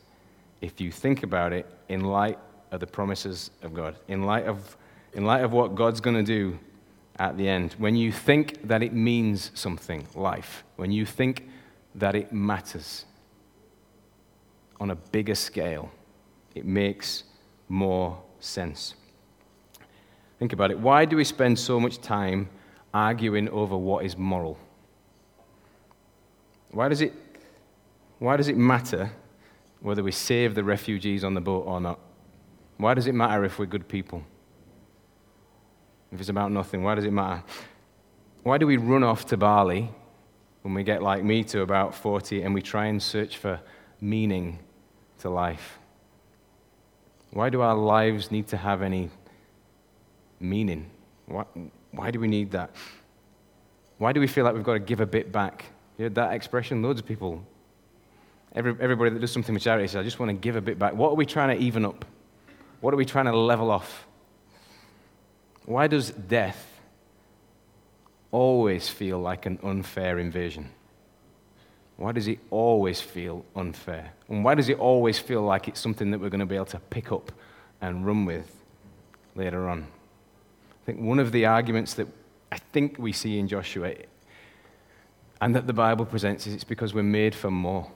if 0.61 0.79
you 0.79 0.91
think 0.91 1.23
about 1.23 1.51
it 1.51 1.65
in 1.89 2.01
light 2.01 2.37
of 2.71 2.79
the 2.79 2.87
promises 2.87 3.51
of 3.61 3.73
God, 3.73 3.95
in 4.07 4.23
light 4.23 4.45
of, 4.45 4.77
in 5.13 5.25
light 5.25 5.43
of 5.43 5.51
what 5.51 5.75
God's 5.75 5.99
going 5.99 6.15
to 6.15 6.23
do 6.23 6.57
at 7.19 7.37
the 7.37 7.47
end. 7.47 7.73
When 7.77 7.95
you 7.95 8.11
think 8.11 8.67
that 8.67 8.81
it 8.81 8.93
means 8.93 9.51
something, 9.53 10.07
life, 10.15 10.63
when 10.75 10.91
you 10.91 11.05
think 11.05 11.49
that 11.95 12.15
it 12.15 12.33
matters 12.33 13.05
on 14.79 14.91
a 14.91 14.95
bigger 14.95 15.35
scale, 15.35 15.91
it 16.55 16.65
makes 16.65 17.23
more 17.69 18.21
sense. 18.39 18.95
Think 20.39 20.53
about 20.53 20.71
it. 20.71 20.79
Why 20.79 21.05
do 21.05 21.15
we 21.15 21.23
spend 21.23 21.57
so 21.57 21.79
much 21.79 22.01
time 22.01 22.49
arguing 22.93 23.47
over 23.49 23.77
what 23.77 24.05
is 24.05 24.17
moral? 24.17 24.57
Why 26.71 26.89
does 26.89 27.01
it, 27.01 27.13
why 28.19 28.35
does 28.37 28.47
it 28.47 28.57
matter 28.57 29.11
whether 29.79 30.03
we 30.03 30.11
save 30.11 30.55
the 30.55 30.63
refugees 30.63 31.23
on 31.23 31.33
the 31.33 31.41
boat 31.41 31.63
or 31.67 31.79
not? 31.79 31.99
Why 32.77 32.93
does 32.93 33.07
it 33.07 33.13
matter 33.13 33.45
if 33.45 33.59
we're 33.59 33.67
good 33.67 33.87
people? 33.87 34.23
If 36.13 36.19
it's 36.19 36.29
about 36.29 36.51
nothing, 36.51 36.83
why 36.83 36.93
does 36.93 37.05
it 37.05 37.11
matter? 37.11 37.43
Why 38.43 38.59
do 38.59 38.67
we 38.67 38.77
run 38.77 39.03
off 39.03 39.25
to 39.27 39.37
Bali 39.37 39.89
when 40.61 40.75
we 40.75 40.83
get 40.83 41.01
like 41.01 41.23
me 41.23 41.43
to 41.45 41.61
about 41.61 41.95
40 41.95 42.43
and 42.43 42.53
we 42.53 42.61
try 42.61 42.85
and 42.85 43.01
search 43.01 43.37
for 43.37 43.59
meaning 43.99 44.59
to 45.19 45.29
life? 45.29 45.79
Why 47.31 47.49
do 47.49 47.61
our 47.61 47.75
lives 47.75 48.29
need 48.29 48.47
to 48.49 48.57
have 48.57 48.83
any 48.83 49.09
meaning? 50.39 50.91
Why, 51.25 51.45
why 51.91 52.11
do 52.11 52.19
we 52.19 52.27
need 52.27 52.51
that? 52.51 52.69
Why 53.97 54.13
do 54.13 54.19
we 54.19 54.27
feel 54.27 54.45
like 54.45 54.53
we've 54.53 54.63
got 54.63 54.73
to 54.73 54.79
give 54.79 54.99
a 54.99 55.07
bit 55.07 55.31
back? 55.31 55.65
You 55.97 56.03
heard 56.03 56.15
that 56.15 56.33
expression? 56.33 56.83
Loads 56.83 56.99
of 56.99 57.07
people. 57.07 57.43
Every, 58.53 58.75
everybody 58.79 59.09
that 59.09 59.19
does 59.19 59.31
something 59.31 59.55
with 59.55 59.63
charity 59.63 59.87
says, 59.87 59.95
I 59.95 60.03
just 60.03 60.19
want 60.19 60.29
to 60.29 60.33
give 60.33 60.57
a 60.57 60.61
bit 60.61 60.77
back. 60.77 60.93
What 60.93 61.09
are 61.09 61.15
we 61.15 61.25
trying 61.25 61.57
to 61.57 61.63
even 61.63 61.85
up? 61.85 62.05
What 62.81 62.93
are 62.93 62.97
we 62.97 63.05
trying 63.05 63.25
to 63.25 63.35
level 63.35 63.71
off? 63.71 64.05
Why 65.65 65.87
does 65.87 66.11
death 66.11 66.81
always 68.31 68.89
feel 68.89 69.19
like 69.19 69.45
an 69.45 69.59
unfair 69.63 70.19
invasion? 70.19 70.69
Why 71.97 72.11
does 72.11 72.27
it 72.27 72.39
always 72.49 72.99
feel 72.99 73.45
unfair? 73.55 74.11
And 74.27 74.43
why 74.43 74.55
does 74.55 74.67
it 74.67 74.79
always 74.79 75.19
feel 75.19 75.41
like 75.41 75.67
it's 75.67 75.79
something 75.79 76.11
that 76.11 76.19
we're 76.19 76.29
going 76.29 76.39
to 76.39 76.45
be 76.45 76.55
able 76.55 76.65
to 76.65 76.79
pick 76.79 77.11
up 77.11 77.31
and 77.81 78.05
run 78.05 78.25
with 78.25 78.51
later 79.35 79.69
on? 79.69 79.83
I 79.83 80.85
think 80.85 80.99
one 80.99 81.19
of 81.19 81.31
the 81.31 81.45
arguments 81.45 81.93
that 81.93 82.07
I 82.51 82.57
think 82.57 82.97
we 82.97 83.13
see 83.13 83.39
in 83.39 83.47
Joshua 83.47 83.93
and 85.39 85.55
that 85.55 85.67
the 85.67 85.73
Bible 85.73 86.05
presents 86.05 86.47
is 86.47 86.53
it's 86.53 86.63
because 86.63 86.93
we're 86.93 87.03
made 87.03 87.35
for 87.35 87.51
more. 87.51 87.89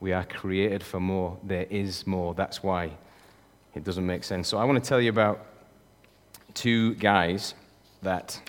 We 0.00 0.12
are 0.12 0.24
created 0.24 0.82
for 0.82 1.00
more. 1.00 1.38
There 1.42 1.66
is 1.70 2.06
more. 2.06 2.34
That's 2.34 2.62
why 2.62 2.90
it 3.74 3.84
doesn't 3.84 4.06
make 4.06 4.22
sense. 4.22 4.48
So 4.48 4.58
I 4.58 4.64
want 4.64 4.82
to 4.82 4.88
tell 4.88 5.00
you 5.00 5.10
about 5.10 5.46
two 6.54 6.94
guys 6.94 7.54
that, 8.02 8.40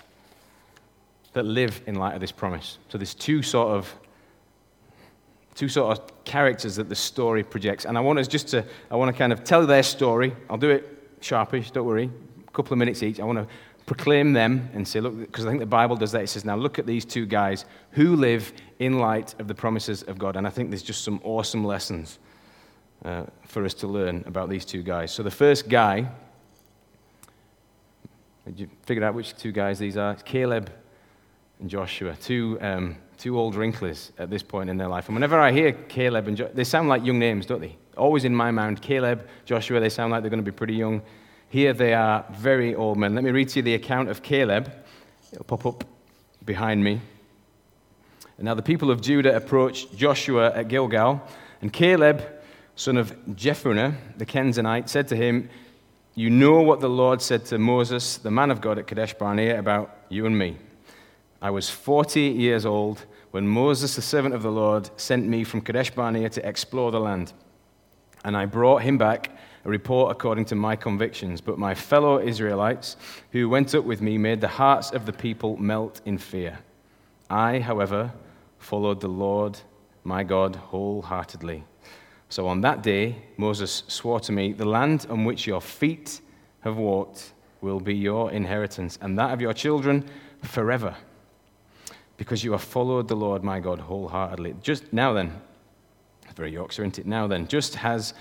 that 1.32 1.44
live 1.44 1.80
in 1.86 1.96
light 1.96 2.14
of 2.14 2.20
this 2.20 2.32
promise. 2.32 2.78
So 2.88 2.98
there's 2.98 3.14
two 3.14 3.42
sort 3.42 3.68
of 3.68 3.94
two 5.56 5.68
sort 5.68 5.98
of 5.98 6.24
characters 6.24 6.76
that 6.76 6.88
the 6.88 6.94
story 6.94 7.42
projects. 7.42 7.86
And 7.86 7.96
I 7.96 8.00
want 8.02 8.18
us 8.18 8.28
just 8.28 8.48
to, 8.48 8.64
I 8.90 8.96
want 8.96 9.12
to 9.12 9.18
kind 9.18 9.32
of 9.32 9.42
tell 9.42 9.66
their 9.66 9.82
story. 9.82 10.36
I'll 10.50 10.58
do 10.58 10.70
it 10.70 11.18
sharpish, 11.22 11.70
don't 11.70 11.86
worry. 11.86 12.10
A 12.46 12.50
couple 12.50 12.74
of 12.74 12.78
minutes 12.78 13.02
each. 13.02 13.18
I 13.18 13.24
want 13.24 13.38
to 13.38 13.46
proclaim 13.86 14.34
them 14.34 14.68
and 14.74 14.86
say, 14.86 15.00
look, 15.00 15.18
because 15.18 15.46
I 15.46 15.48
think 15.48 15.60
the 15.60 15.66
Bible 15.66 15.96
does 15.96 16.12
that. 16.12 16.22
It 16.22 16.28
says, 16.28 16.44
now 16.44 16.56
look 16.56 16.78
at 16.78 16.86
these 16.86 17.06
two 17.06 17.24
guys 17.24 17.64
who 17.92 18.16
live 18.16 18.52
in 18.80 18.98
light 18.98 19.34
of 19.40 19.48
the 19.48 19.54
promises 19.54 20.02
of 20.02 20.18
God. 20.18 20.36
And 20.36 20.46
I 20.46 20.50
think 20.50 20.70
there's 20.70 20.82
just 20.82 21.04
some 21.04 21.20
awesome 21.24 21.64
lessons 21.64 22.18
uh, 23.04 23.24
for 23.46 23.64
us 23.64 23.72
to 23.74 23.86
learn 23.86 24.24
about 24.26 24.50
these 24.50 24.64
two 24.64 24.82
guys. 24.82 25.10
So 25.10 25.22
the 25.22 25.30
first 25.30 25.70
guy 25.70 26.06
you 28.54 28.68
figure 28.84 29.04
out 29.04 29.14
which 29.14 29.36
two 29.36 29.52
guys 29.52 29.78
these 29.78 29.96
are? 29.96 30.12
It's 30.12 30.22
Caleb 30.22 30.70
and 31.60 31.68
Joshua, 31.68 32.14
two, 32.20 32.58
um, 32.60 32.96
two 33.18 33.38
old 33.38 33.56
wrinklers 33.56 34.12
at 34.18 34.30
this 34.30 34.42
point 34.42 34.70
in 34.70 34.76
their 34.76 34.88
life. 34.88 35.08
And 35.08 35.16
whenever 35.16 35.40
I 35.40 35.50
hear 35.50 35.72
Caleb 35.72 36.28
and 36.28 36.36
Joshua, 36.36 36.54
they 36.54 36.64
sound 36.64 36.88
like 36.88 37.04
young 37.04 37.18
names, 37.18 37.46
don't 37.46 37.60
they? 37.60 37.76
Always 37.96 38.24
in 38.24 38.34
my 38.34 38.50
mind, 38.50 38.80
Caleb, 38.82 39.26
Joshua, 39.44 39.80
they 39.80 39.88
sound 39.88 40.12
like 40.12 40.22
they're 40.22 40.30
going 40.30 40.44
to 40.44 40.50
be 40.50 40.56
pretty 40.56 40.74
young. 40.74 41.02
Here 41.48 41.72
they 41.72 41.94
are 41.94 42.24
very 42.32 42.74
old 42.74 42.98
men. 42.98 43.14
Let 43.14 43.24
me 43.24 43.30
read 43.30 43.48
to 43.50 43.58
you 43.58 43.62
the 43.62 43.74
account 43.74 44.10
of 44.10 44.22
Caleb. 44.22 44.72
It'll 45.32 45.44
pop 45.44 45.66
up 45.66 45.84
behind 46.44 46.84
me. 46.84 47.00
And 48.38 48.44
now 48.44 48.54
the 48.54 48.62
people 48.62 48.90
of 48.90 49.00
Judah 49.00 49.34
approached 49.34 49.96
Joshua 49.96 50.52
at 50.52 50.68
Gilgal, 50.68 51.22
and 51.62 51.72
Caleb, 51.72 52.22
son 52.74 52.96
of 52.98 53.16
Jephunneh, 53.30 53.94
the 54.18 54.26
Kenizzite, 54.26 54.88
said 54.88 55.08
to 55.08 55.16
him, 55.16 55.48
you 56.18 56.30
know 56.30 56.62
what 56.62 56.80
the 56.80 56.88
Lord 56.88 57.20
said 57.20 57.44
to 57.46 57.58
Moses, 57.58 58.16
the 58.16 58.30
man 58.30 58.50
of 58.50 58.62
God 58.62 58.78
at 58.78 58.86
Kadesh 58.86 59.12
Barnea, 59.12 59.58
about 59.58 59.94
you 60.08 60.24
and 60.24 60.36
me. 60.36 60.56
I 61.42 61.50
was 61.50 61.68
40 61.68 62.22
years 62.22 62.64
old 62.64 63.04
when 63.32 63.46
Moses, 63.46 63.96
the 63.96 64.02
servant 64.02 64.34
of 64.34 64.42
the 64.42 64.50
Lord, 64.50 64.88
sent 64.96 65.26
me 65.26 65.44
from 65.44 65.60
Kadesh 65.60 65.90
Barnea 65.90 66.30
to 66.30 66.48
explore 66.48 66.90
the 66.90 66.98
land. 66.98 67.34
And 68.24 68.34
I 68.34 68.46
brought 68.46 68.80
him 68.80 68.96
back 68.96 69.36
a 69.66 69.68
report 69.68 70.10
according 70.10 70.46
to 70.46 70.54
my 70.54 70.74
convictions. 70.74 71.42
But 71.42 71.58
my 71.58 71.74
fellow 71.74 72.18
Israelites 72.18 72.96
who 73.32 73.50
went 73.50 73.74
up 73.74 73.84
with 73.84 74.00
me 74.00 74.16
made 74.16 74.40
the 74.40 74.48
hearts 74.48 74.92
of 74.92 75.04
the 75.04 75.12
people 75.12 75.58
melt 75.58 76.00
in 76.06 76.16
fear. 76.16 76.60
I, 77.28 77.58
however, 77.58 78.10
followed 78.58 79.02
the 79.02 79.08
Lord 79.08 79.60
my 80.02 80.22
God 80.22 80.56
wholeheartedly. 80.56 81.64
So 82.28 82.48
on 82.48 82.60
that 82.62 82.82
day, 82.82 83.16
Moses 83.36 83.84
swore 83.88 84.20
to 84.20 84.32
me, 84.32 84.52
The 84.52 84.64
land 84.64 85.06
on 85.08 85.24
which 85.24 85.46
your 85.46 85.60
feet 85.60 86.20
have 86.60 86.76
walked 86.76 87.32
will 87.60 87.80
be 87.80 87.94
your 87.94 88.30
inheritance, 88.32 88.98
and 89.00 89.18
that 89.18 89.32
of 89.32 89.40
your 89.40 89.52
children 89.52 90.04
forever, 90.42 90.94
because 92.16 92.44
you 92.44 92.52
have 92.52 92.62
followed 92.62 93.08
the 93.08 93.16
Lord 93.16 93.42
my 93.42 93.60
God 93.60 93.80
wholeheartedly. 93.80 94.56
Just 94.62 94.92
now 94.92 95.12
then, 95.12 95.40
very 96.34 96.52
Yorkshire, 96.52 96.82
isn't 96.82 96.98
it? 96.98 97.06
Now 97.06 97.26
then, 97.26 97.46
just 97.46 97.82
as 97.84 98.14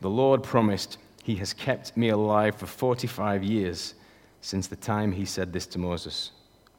the 0.00 0.08
Lord 0.08 0.42
promised, 0.42 0.98
he 1.22 1.36
has 1.36 1.52
kept 1.52 1.96
me 1.96 2.08
alive 2.08 2.54
for 2.54 2.66
45 2.66 3.42
years 3.42 3.94
since 4.40 4.68
the 4.68 4.76
time 4.76 5.12
he 5.12 5.24
said 5.24 5.52
this 5.52 5.66
to 5.66 5.78
Moses, 5.78 6.30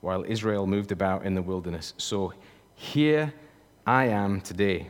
while 0.02 0.24
Israel 0.28 0.66
moved 0.66 0.92
about 0.92 1.26
in 1.26 1.36
the 1.36 1.42
wilderness. 1.42 1.94
So 1.98 2.34
here 2.76 3.34
I 3.86 4.06
am 4.06 4.42
today 4.42 4.90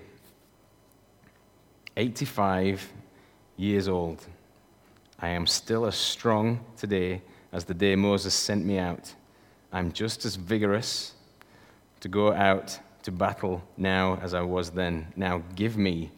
85 1.99 2.93
years 3.57 3.89
old. 3.89 4.25
I 5.19 5.27
am 5.27 5.45
still 5.45 5.85
as 5.85 5.95
strong 5.95 6.61
today 6.77 7.21
as 7.51 7.65
the 7.65 7.73
day 7.73 7.97
Moses 7.97 8.33
sent 8.33 8.63
me 8.63 8.77
out. 8.77 9.13
I'm 9.73 9.91
just 9.91 10.23
as 10.23 10.35
vigorous 10.35 11.11
to 11.99 12.07
go 12.07 12.31
out 12.31 12.79
to 13.03 13.11
battle 13.11 13.61
now 13.75 14.17
as 14.21 14.33
I 14.33 14.39
was 14.39 14.69
then. 14.69 15.11
Now 15.17 15.43
give 15.55 15.75
me 15.75 16.09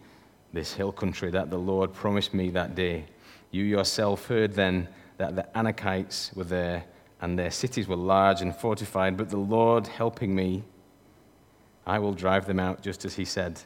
this 0.53 0.71
hill 0.71 0.91
country 0.91 1.31
that 1.31 1.49
the 1.49 1.57
Lord 1.57 1.95
promised 1.95 2.31
me 2.35 2.51
that 2.51 2.75
day. 2.75 3.05
You 3.49 3.63
yourself 3.63 4.27
heard 4.27 4.53
then 4.53 4.87
that 5.17 5.35
the 5.35 5.47
Anakites 5.55 6.35
were 6.35 6.43
there, 6.43 6.83
and 7.21 7.39
their 7.39 7.49
cities 7.49 7.87
were 7.87 7.95
large 7.95 8.41
and 8.41 8.55
fortified, 8.55 9.17
but 9.17 9.29
the 9.29 9.37
Lord 9.37 9.87
helping 9.87 10.35
me, 10.35 10.63
I 11.87 11.97
will 11.97 12.13
drive 12.13 12.45
them 12.45 12.59
out 12.59 12.83
just 12.83 13.03
as 13.03 13.15
he 13.15 13.25
said. 13.25 13.61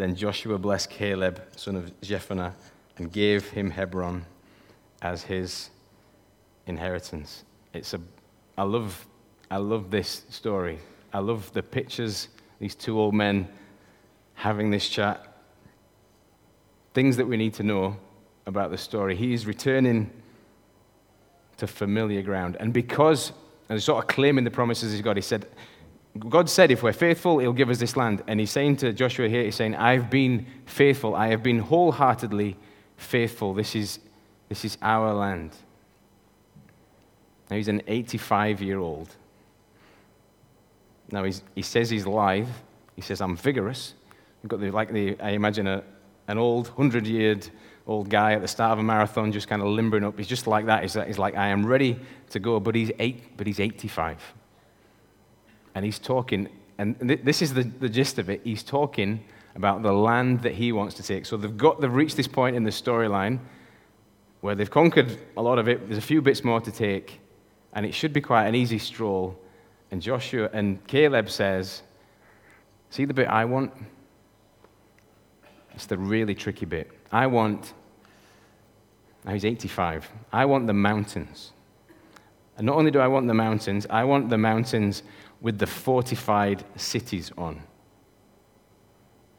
Then 0.00 0.14
Joshua 0.14 0.56
blessed 0.56 0.88
Caleb, 0.88 1.42
son 1.56 1.76
of 1.76 1.92
Jephunneh, 2.00 2.54
and 2.96 3.12
gave 3.12 3.50
him 3.50 3.68
Hebron 3.68 4.24
as 5.02 5.22
his 5.22 5.68
inheritance. 6.66 7.44
It's 7.74 7.92
a, 7.92 8.00
I, 8.56 8.62
love, 8.62 9.06
I 9.50 9.58
love 9.58 9.90
this 9.90 10.24
story. 10.30 10.78
I 11.12 11.18
love 11.18 11.52
the 11.52 11.62
pictures, 11.62 12.28
these 12.60 12.74
two 12.74 12.98
old 12.98 13.12
men 13.12 13.46
having 14.32 14.70
this 14.70 14.88
chat. 14.88 15.36
Things 16.94 17.18
that 17.18 17.26
we 17.26 17.36
need 17.36 17.52
to 17.54 17.62
know 17.62 17.98
about 18.46 18.70
the 18.70 18.78
story. 18.78 19.14
He 19.14 19.34
is 19.34 19.46
returning 19.46 20.10
to 21.58 21.66
familiar 21.66 22.22
ground. 22.22 22.56
And 22.58 22.72
because, 22.72 23.32
and 23.68 23.82
sort 23.82 24.02
of 24.02 24.08
claiming 24.08 24.44
the 24.44 24.50
promises 24.50 24.92
he's 24.92 25.02
got, 25.02 25.16
he 25.16 25.22
said, 25.22 25.44
God 26.18 26.50
said, 26.50 26.70
if 26.70 26.82
we're 26.82 26.92
faithful, 26.92 27.38
he'll 27.38 27.52
give 27.52 27.70
us 27.70 27.78
this 27.78 27.96
land. 27.96 28.22
And 28.26 28.40
he's 28.40 28.50
saying 28.50 28.76
to 28.78 28.92
Joshua 28.92 29.28
here, 29.28 29.44
he's 29.44 29.54
saying, 29.54 29.76
I've 29.76 30.10
been 30.10 30.46
faithful. 30.66 31.14
I 31.14 31.28
have 31.28 31.42
been 31.42 31.60
wholeheartedly 31.60 32.56
faithful. 32.96 33.54
This 33.54 33.76
is, 33.76 34.00
this 34.48 34.64
is 34.64 34.76
our 34.82 35.14
land. 35.14 35.52
Now 37.48 37.56
he's 37.56 37.68
an 37.68 37.82
85 37.86 38.60
year 38.60 38.78
old. 38.78 39.14
Now 41.12 41.24
he 41.24 41.62
says 41.62 41.90
he's 41.90 42.06
live. 42.06 42.48
He 42.96 43.02
says, 43.02 43.20
I'm 43.20 43.36
vigorous. 43.36 43.94
You've 44.42 44.50
got 44.50 44.60
the, 44.60 44.70
like 44.70 44.92
the, 44.92 45.18
I 45.20 45.30
imagine 45.30 45.66
a, 45.66 45.82
an 46.28 46.38
old, 46.38 46.68
100 46.68 47.06
year 47.06 47.38
old 47.86 48.08
guy 48.08 48.34
at 48.34 48.42
the 48.42 48.48
start 48.48 48.72
of 48.72 48.78
a 48.78 48.82
marathon 48.82 49.32
just 49.32 49.48
kind 49.48 49.62
of 49.62 49.68
limbering 49.68 50.04
up. 50.04 50.18
He's 50.18 50.28
just 50.28 50.46
like 50.46 50.66
that. 50.66 50.82
He's, 50.82 50.94
he's 50.94 51.18
like, 51.18 51.36
I 51.36 51.48
am 51.48 51.64
ready 51.64 51.98
to 52.30 52.38
go, 52.38 52.60
but 52.60 52.74
he's, 52.74 52.90
eight, 52.98 53.36
but 53.36 53.46
he's 53.46 53.58
85. 53.58 54.34
And 55.74 55.84
he's 55.84 55.98
talking, 55.98 56.48
and 56.78 56.96
this 56.98 57.42
is 57.42 57.54
the, 57.54 57.62
the 57.62 57.88
gist 57.88 58.18
of 58.18 58.28
it. 58.28 58.40
He's 58.44 58.62
talking 58.62 59.24
about 59.54 59.82
the 59.82 59.92
land 59.92 60.42
that 60.42 60.54
he 60.54 60.72
wants 60.72 60.94
to 60.96 61.02
take. 61.02 61.26
So 61.26 61.36
they've, 61.36 61.56
got, 61.56 61.80
they've 61.80 61.92
reached 61.92 62.16
this 62.16 62.28
point 62.28 62.56
in 62.56 62.64
the 62.64 62.70
storyline 62.70 63.38
where 64.40 64.54
they've 64.54 64.70
conquered 64.70 65.18
a 65.36 65.42
lot 65.42 65.58
of 65.58 65.68
it. 65.68 65.86
There's 65.86 65.98
a 65.98 66.06
few 66.06 66.22
bits 66.22 66.42
more 66.44 66.60
to 66.60 66.72
take, 66.72 67.20
and 67.72 67.84
it 67.84 67.92
should 67.92 68.12
be 68.12 68.20
quite 68.20 68.46
an 68.46 68.54
easy 68.54 68.78
stroll. 68.78 69.38
And 69.90 70.00
Joshua 70.00 70.48
and 70.52 70.84
Caleb 70.86 71.30
says, 71.30 71.82
See 72.90 73.04
the 73.04 73.14
bit 73.14 73.28
I 73.28 73.44
want? 73.44 73.72
It's 75.74 75.86
the 75.86 75.98
really 75.98 76.34
tricky 76.34 76.66
bit. 76.66 76.90
I 77.12 77.26
want 77.26 77.72
now 79.24 79.32
he's 79.32 79.44
85. 79.44 80.10
I 80.32 80.44
want 80.46 80.66
the 80.66 80.72
mountains. 80.72 81.52
And 82.56 82.66
not 82.66 82.76
only 82.76 82.90
do 82.90 83.00
I 83.00 83.08
want 83.08 83.26
the 83.26 83.34
mountains, 83.34 83.86
I 83.90 84.04
want 84.04 84.30
the 84.30 84.38
mountains 84.38 85.02
with 85.40 85.58
the 85.58 85.66
fortified 85.66 86.64
cities 86.76 87.32
on. 87.36 87.62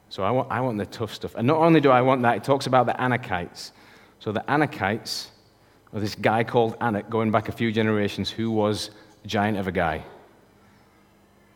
So 0.09 0.23
I 0.23 0.31
want, 0.31 0.51
I 0.51 0.59
want 0.59 0.77
the 0.77 0.85
tough 0.85 1.13
stuff. 1.13 1.35
And 1.35 1.47
not 1.47 1.57
only 1.57 1.79
do 1.79 1.89
I 1.89 2.01
want 2.01 2.21
that, 2.23 2.37
it 2.37 2.43
talks 2.43 2.67
about 2.67 2.85
the 2.85 2.93
Anakites. 2.93 3.71
So 4.19 4.31
the 4.31 4.41
Anakites, 4.41 5.27
or 5.93 5.99
this 5.99 6.15
guy 6.15 6.43
called 6.43 6.75
Anak, 6.81 7.09
going 7.09 7.31
back 7.31 7.47
a 7.47 7.51
few 7.51 7.71
generations, 7.71 8.29
who 8.29 8.51
was 8.51 8.89
a 9.23 9.27
giant 9.27 9.57
of 9.57 9.67
a 9.67 9.71
guy. 9.71 10.03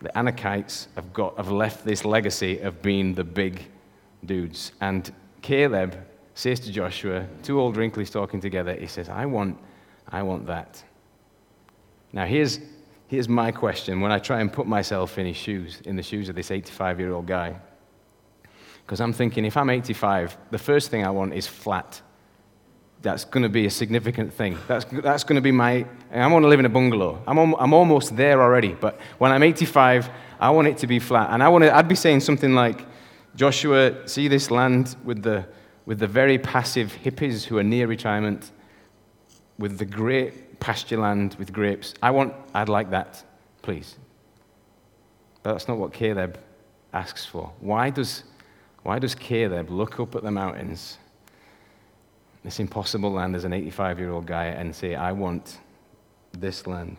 The 0.02 0.10
Anakites 0.10 0.88
have, 0.96 1.12
got, 1.14 1.36
have 1.38 1.52
left 1.52 1.84
this 1.84 2.06
legacy 2.06 2.60
of 2.60 2.82
being 2.82 3.14
the 3.14 3.24
big 3.24 3.64
dudes. 4.26 4.72
And 4.80 5.12
Caleb 5.42 5.98
says 6.34 6.60
to 6.62 6.72
Joshua, 6.72 7.28
two 7.44 7.60
old 7.60 7.76
wrinklies 7.76 8.12
talking 8.12 8.40
together, 8.40 8.74
he 8.74 8.88
says, 8.88 9.10
I 9.10 9.26
want, 9.26 9.58
I 10.08 10.22
want 10.24 10.48
that. 10.48 10.84
Now, 12.14 12.26
here's, 12.26 12.60
here's 13.08 13.30
my 13.30 13.52
question 13.52 14.02
when 14.02 14.12
I 14.12 14.20
try 14.20 14.42
and 14.42 14.52
put 14.52 14.68
myself 14.68 15.18
in 15.18 15.26
his 15.26 15.38
shoes, 15.38 15.82
in 15.86 15.96
the 15.96 16.04
shoes 16.04 16.30
of 16.30 16.36
this 16.36 16.52
85 16.52 17.00
year 17.00 17.14
old 17.14 17.26
guy. 17.26 17.56
Because 18.86 19.02
I'm 19.02 19.14
thinking, 19.14 19.46
if 19.46 19.58
I'm 19.58 19.70
85, 19.70 20.38
the 20.52 20.60
first 20.60 20.92
thing 20.92 21.06
I 21.06 21.10
want 21.10 21.34
is 21.34 21.48
flat. 21.48 22.02
That's 23.02 23.26
going 23.26 23.44
to 23.44 23.50
be 23.50 23.66
a 23.66 23.70
significant 23.70 24.34
thing. 24.34 24.58
That's, 24.68 24.86
that's 24.86 25.24
going 25.24 25.36
to 25.36 25.42
be 25.42 25.52
my. 25.52 25.86
I 26.12 26.28
want 26.28 26.44
to 26.44 26.48
live 26.48 26.60
in 26.60 26.66
a 26.66 26.70
bungalow. 26.70 27.22
I'm, 27.28 27.38
I'm 27.38 27.74
almost 27.74 28.16
there 28.16 28.42
already. 28.42 28.74
But 28.74 29.00
when 29.18 29.32
I'm 29.32 29.44
85, 29.44 30.10
I 30.40 30.50
want 30.52 30.68
it 30.68 30.78
to 30.80 30.88
be 30.88 31.00
flat. 31.00 31.30
And 31.32 31.44
I 31.44 31.50
want 31.50 31.64
to, 31.64 31.76
I'd 31.76 31.88
be 31.88 31.96
saying 31.96 32.22
something 32.22 32.54
like, 32.56 32.86
Joshua, 33.36 34.08
see 34.08 34.28
this 34.28 34.50
land 34.50 34.96
with 35.04 35.22
the, 35.24 35.46
with 35.86 36.00
the 36.00 36.08
very 36.08 36.38
passive 36.38 36.98
hippies 37.04 37.44
who 37.44 37.58
are 37.58 37.64
near 37.64 37.86
retirement, 37.86 38.52
with 39.58 39.78
the 39.78 39.86
great 39.86 40.45
pasture 40.66 40.98
land 40.98 41.36
with 41.36 41.54
grapes. 41.54 41.94
I 42.02 42.10
want, 42.10 42.34
I'd 42.56 42.70
like 42.70 42.90
that, 42.90 43.24
please. 43.62 43.98
But 45.44 45.52
that's 45.52 45.68
not 45.68 45.78
what 45.78 45.94
Caleb 45.94 46.40
asks 46.92 47.24
for. 47.24 47.52
Why 47.60 47.92
does, 47.92 48.24
why 48.82 48.98
does 48.98 49.14
Caleb 49.14 49.70
look 49.70 50.00
up 50.00 50.16
at 50.16 50.24
the 50.24 50.32
mountains, 50.32 50.98
this 52.44 52.60
impossible 52.60 53.12
land, 53.12 53.36
as 53.36 53.44
an 53.44 53.54
85 53.54 54.00
year 54.00 54.10
old 54.10 54.26
guy, 54.26 54.46
and 54.46 54.76
say, 54.76 54.96
I 54.96 55.12
want 55.12 55.60
this 56.32 56.66
land? 56.66 56.98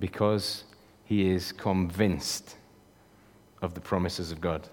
Because 0.00 0.64
he 1.04 1.30
is 1.30 1.52
convinced 1.52 2.56
of 3.62 3.74
the 3.74 3.80
promises 3.80 4.32
of 4.32 4.40
God. 4.40 4.68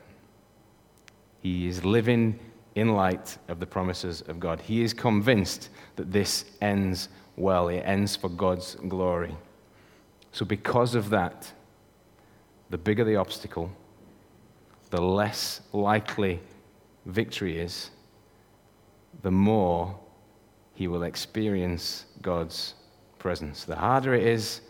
He 1.43 1.67
is 1.67 1.85
living 1.85 2.39
in 2.73 2.95
light 2.95 3.37
of 3.49 3.59
the 3.59 3.67
promises 3.67 4.21
of 4.21 4.39
God. 4.39 4.59
He 4.59 4.81
is 4.81 4.95
convinced 4.95 5.69
that 5.95 6.11
this 6.11 6.45
ends 6.59 7.09
well, 7.35 7.69
it 7.69 7.79
ends 7.79 8.15
for 8.15 8.29
God's 8.29 8.75
glory. 8.87 9.35
So, 10.31 10.45
because 10.45 10.95
of 10.95 11.09
that, 11.09 11.51
the 12.69 12.77
bigger 12.77 13.03
the 13.03 13.17
obstacle, 13.17 13.71
the 14.89 15.01
less 15.01 15.61
likely 15.73 16.39
victory 17.05 17.59
is, 17.59 17.89
the 19.21 19.31
more 19.31 19.97
he 20.73 20.87
will 20.87 21.03
experience 21.03 22.05
God's 22.21 22.75
presence. 23.19 23.65
The 23.65 23.75
harder 23.75 24.13
it 24.13 24.23
is, 24.23 24.61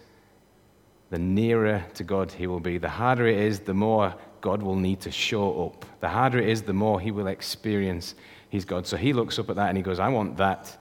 the 1.09 1.19
nearer 1.19 1.83
to 1.95 2.03
God 2.03 2.31
he 2.31 2.47
will 2.47 2.59
be. 2.59 2.77
The 2.77 2.89
harder 2.89 3.27
it 3.27 3.37
is, 3.37 3.59
the 3.59 3.73
more 3.73 4.15
God 4.41 4.63
will 4.63 4.75
need 4.75 4.99
to 5.01 5.11
show 5.11 5.65
up. 5.67 5.85
The 5.99 6.09
harder 6.09 6.39
it 6.39 6.49
is, 6.49 6.61
the 6.63 6.73
more 6.73 6.99
he 6.99 7.11
will 7.11 7.27
experience 7.27 8.15
his 8.49 8.65
God. 8.65 8.87
So 8.87 8.97
he 8.97 9.13
looks 9.13 9.37
up 9.37 9.49
at 9.49 9.55
that 9.57 9.69
and 9.69 9.77
he 9.77 9.83
goes, 9.83 9.99
I 9.99 10.09
want 10.09 10.37
that 10.37 10.77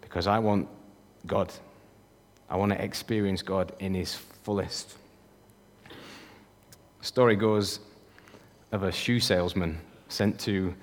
because 0.00 0.26
I 0.26 0.38
want 0.38 0.68
God. 1.26 1.52
I 2.50 2.56
want 2.56 2.72
to 2.72 2.82
experience 2.82 3.42
God 3.42 3.72
in 3.78 3.94
his 3.94 4.14
fullest. 4.14 4.96
The 5.88 7.04
story 7.04 7.36
goes 7.36 7.80
of 8.72 8.82
a 8.82 8.92
shoe 8.92 9.20
salesman 9.20 9.78
sent 10.08 10.38
to 10.40 10.74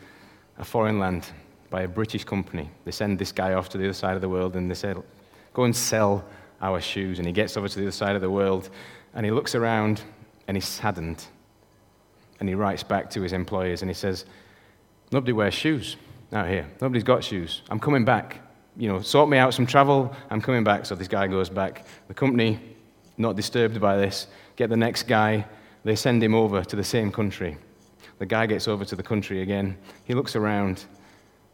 a 0.57 0.63
foreign 0.63 0.99
land 0.99 1.25
by 1.69 1.81
a 1.81 1.87
British 1.87 2.23
company. 2.23 2.69
They 2.85 2.91
send 2.91 3.19
this 3.19 3.31
guy 3.31 3.53
off 3.53 3.69
to 3.69 3.77
the 3.77 3.85
other 3.85 3.93
side 3.93 4.15
of 4.15 4.21
the 4.21 4.29
world 4.29 4.55
and 4.55 4.69
they 4.69 4.75
say, 4.75 4.93
Go 5.53 5.63
and 5.63 5.75
sell 5.75 6.23
our 6.61 6.79
shoes. 6.79 7.17
And 7.17 7.27
he 7.27 7.33
gets 7.33 7.57
over 7.57 7.67
to 7.67 7.75
the 7.75 7.85
other 7.85 7.91
side 7.91 8.15
of 8.15 8.21
the 8.21 8.29
world 8.29 8.69
and 9.13 9.25
he 9.25 9.31
looks 9.31 9.55
around 9.55 10.01
and 10.47 10.55
he's 10.55 10.67
saddened 10.67 11.25
and 12.39 12.49
he 12.49 12.55
writes 12.55 12.83
back 12.83 13.09
to 13.11 13.21
his 13.21 13.33
employers 13.33 13.81
and 13.81 13.89
he 13.89 13.95
says, 13.95 14.25
Nobody 15.11 15.33
wears 15.33 15.53
shoes 15.53 15.97
out 16.33 16.47
here. 16.47 16.67
Nobody's 16.81 17.03
got 17.03 17.23
shoes. 17.23 17.61
I'm 17.69 17.79
coming 17.79 18.05
back. 18.05 18.41
You 18.77 18.89
know, 18.89 19.01
sort 19.01 19.29
me 19.29 19.37
out 19.37 19.53
some 19.53 19.65
travel. 19.65 20.13
I'm 20.29 20.41
coming 20.41 20.63
back. 20.63 20.85
So 20.85 20.95
this 20.95 21.07
guy 21.07 21.27
goes 21.27 21.49
back. 21.49 21.85
The 22.07 22.13
company, 22.13 22.59
not 23.17 23.35
disturbed 23.35 23.79
by 23.79 23.97
this, 23.97 24.27
get 24.55 24.69
the 24.69 24.77
next 24.77 25.03
guy. 25.03 25.45
They 25.83 25.95
send 25.95 26.23
him 26.23 26.33
over 26.33 26.63
to 26.63 26.75
the 26.75 26.83
same 26.83 27.11
country. 27.11 27.57
The 28.17 28.25
guy 28.25 28.45
gets 28.45 28.67
over 28.67 28.85
to 28.85 28.95
the 28.95 29.03
country 29.03 29.41
again. 29.41 29.77
He 30.05 30.13
looks 30.13 30.35
around 30.35 30.85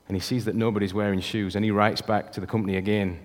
and 0.07 0.15
he 0.15 0.21
sees 0.21 0.45
that 0.45 0.55
nobody's 0.55 0.93
wearing 0.93 1.19
shoes. 1.19 1.55
And 1.55 1.65
he 1.65 1.71
writes 1.71 2.01
back 2.01 2.31
to 2.33 2.39
the 2.39 2.47
company 2.47 2.77
again 2.77 3.19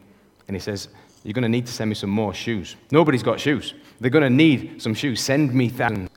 and 0.49 0.55
he 0.55 0.61
says, 0.61 0.89
You're 1.23 1.35
going 1.35 1.43
to 1.43 1.49
need 1.49 1.67
to 1.67 1.73
send 1.73 1.89
me 1.89 1.95
some 1.95 2.11
more 2.11 2.35
shoes. 2.35 2.77
Nobody's 2.91 3.23
got 3.23 3.41
shoes. 3.41 3.75
They're 4.01 4.11
going 4.11 4.25
to 4.25 4.31
need 4.31 4.83
some 4.83 4.95
shoes. 4.95 5.21
Send 5.21 5.55
me 5.55 5.69
thousands 5.69 6.11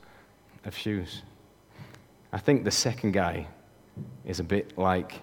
of 0.64 0.76
shoes. 0.76 1.22
I 2.32 2.38
think 2.38 2.64
the 2.64 2.70
second 2.70 3.12
guy 3.12 3.46
is 4.24 4.40
a 4.40 4.44
bit 4.44 4.78
like 4.78 5.20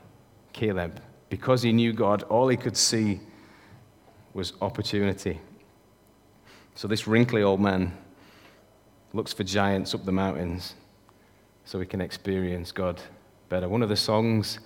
Caleb. 0.53 1.01
Because 1.29 1.61
he 1.61 1.71
knew 1.71 1.93
God, 1.93 2.23
all 2.23 2.47
he 2.47 2.57
could 2.57 2.77
see 2.77 3.19
was 4.33 4.53
opportunity. 4.61 5.39
So 6.75 6.87
this 6.87 7.07
wrinkly 7.07 7.41
old 7.41 7.59
man 7.59 7.97
looks 9.13 9.33
for 9.33 9.43
giants 9.43 9.93
up 9.95 10.05
the 10.05 10.11
mountains 10.11 10.75
so 11.65 11.79
he 11.79 11.85
can 11.85 12.01
experience 12.01 12.71
God 12.71 13.01
better. 13.49 13.67
One 13.67 13.81
of 13.81 13.89
the 13.89 13.95
songs 13.95 14.59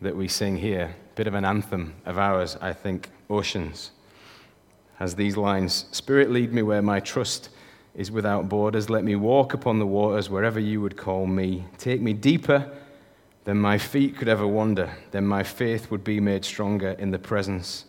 that 0.00 0.14
we 0.14 0.28
sing 0.28 0.56
here, 0.56 0.94
a 1.12 1.16
bit 1.16 1.26
of 1.26 1.34
an 1.34 1.44
anthem 1.44 1.94
of 2.04 2.18
ours, 2.18 2.56
I 2.60 2.72
think, 2.72 3.10
Oceans, 3.30 3.90
has 4.96 5.14
these 5.14 5.36
lines 5.36 5.86
Spirit, 5.92 6.30
lead 6.30 6.52
me 6.52 6.62
where 6.62 6.82
my 6.82 7.00
trust 7.00 7.50
is 7.94 8.10
without 8.10 8.48
borders. 8.48 8.88
Let 8.88 9.02
me 9.02 9.16
walk 9.16 9.54
upon 9.54 9.78
the 9.78 9.86
waters 9.86 10.30
wherever 10.30 10.60
you 10.60 10.80
would 10.80 10.96
call 10.96 11.26
me. 11.26 11.64
Take 11.78 12.00
me 12.00 12.12
deeper 12.12 12.70
than 13.48 13.56
my 13.56 13.78
feet 13.78 14.14
could 14.14 14.28
ever 14.28 14.46
wander. 14.46 14.94
Then 15.10 15.26
my 15.26 15.42
faith 15.42 15.90
would 15.90 16.04
be 16.04 16.20
made 16.20 16.44
stronger 16.44 16.90
in 16.90 17.10
the 17.10 17.18
presence 17.18 17.86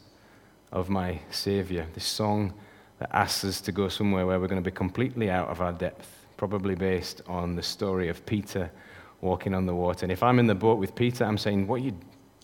of 0.72 0.88
my 0.88 1.19
Savior. 1.32 1.86
This 1.93 2.06
song 2.06 2.54
that 3.00 3.13
asks 3.13 3.43
us 3.43 3.60
to 3.60 3.74
go 3.74 3.89
somewhere 3.89 4.26
where 4.26 4.39
we're 4.39 4.48
going 4.48 4.63
to 4.63 4.72
be 4.72 4.74
completely 4.74 5.30
out 5.30 5.50
of 5.50 5.60
our 5.60 5.74
depth, 5.74 6.26
probably 6.38 6.76
based 6.76 7.22
on 7.28 7.58
the 7.58 7.62
story 7.62 8.08
of 8.08 8.26
Peter 8.26 8.72
walking 9.19 9.54
on 9.54 9.65
the 9.65 9.76
water. 9.76 10.06
And 10.06 10.13
if 10.13 10.24
I'm 10.24 10.39
in 10.39 10.48
the 10.48 10.56
boat 10.56 10.80
with 10.80 10.95
Peter, 10.95 11.26
I'm 11.26 11.38
saying, 11.38 11.67
What 11.67 11.82
you, 11.82 11.93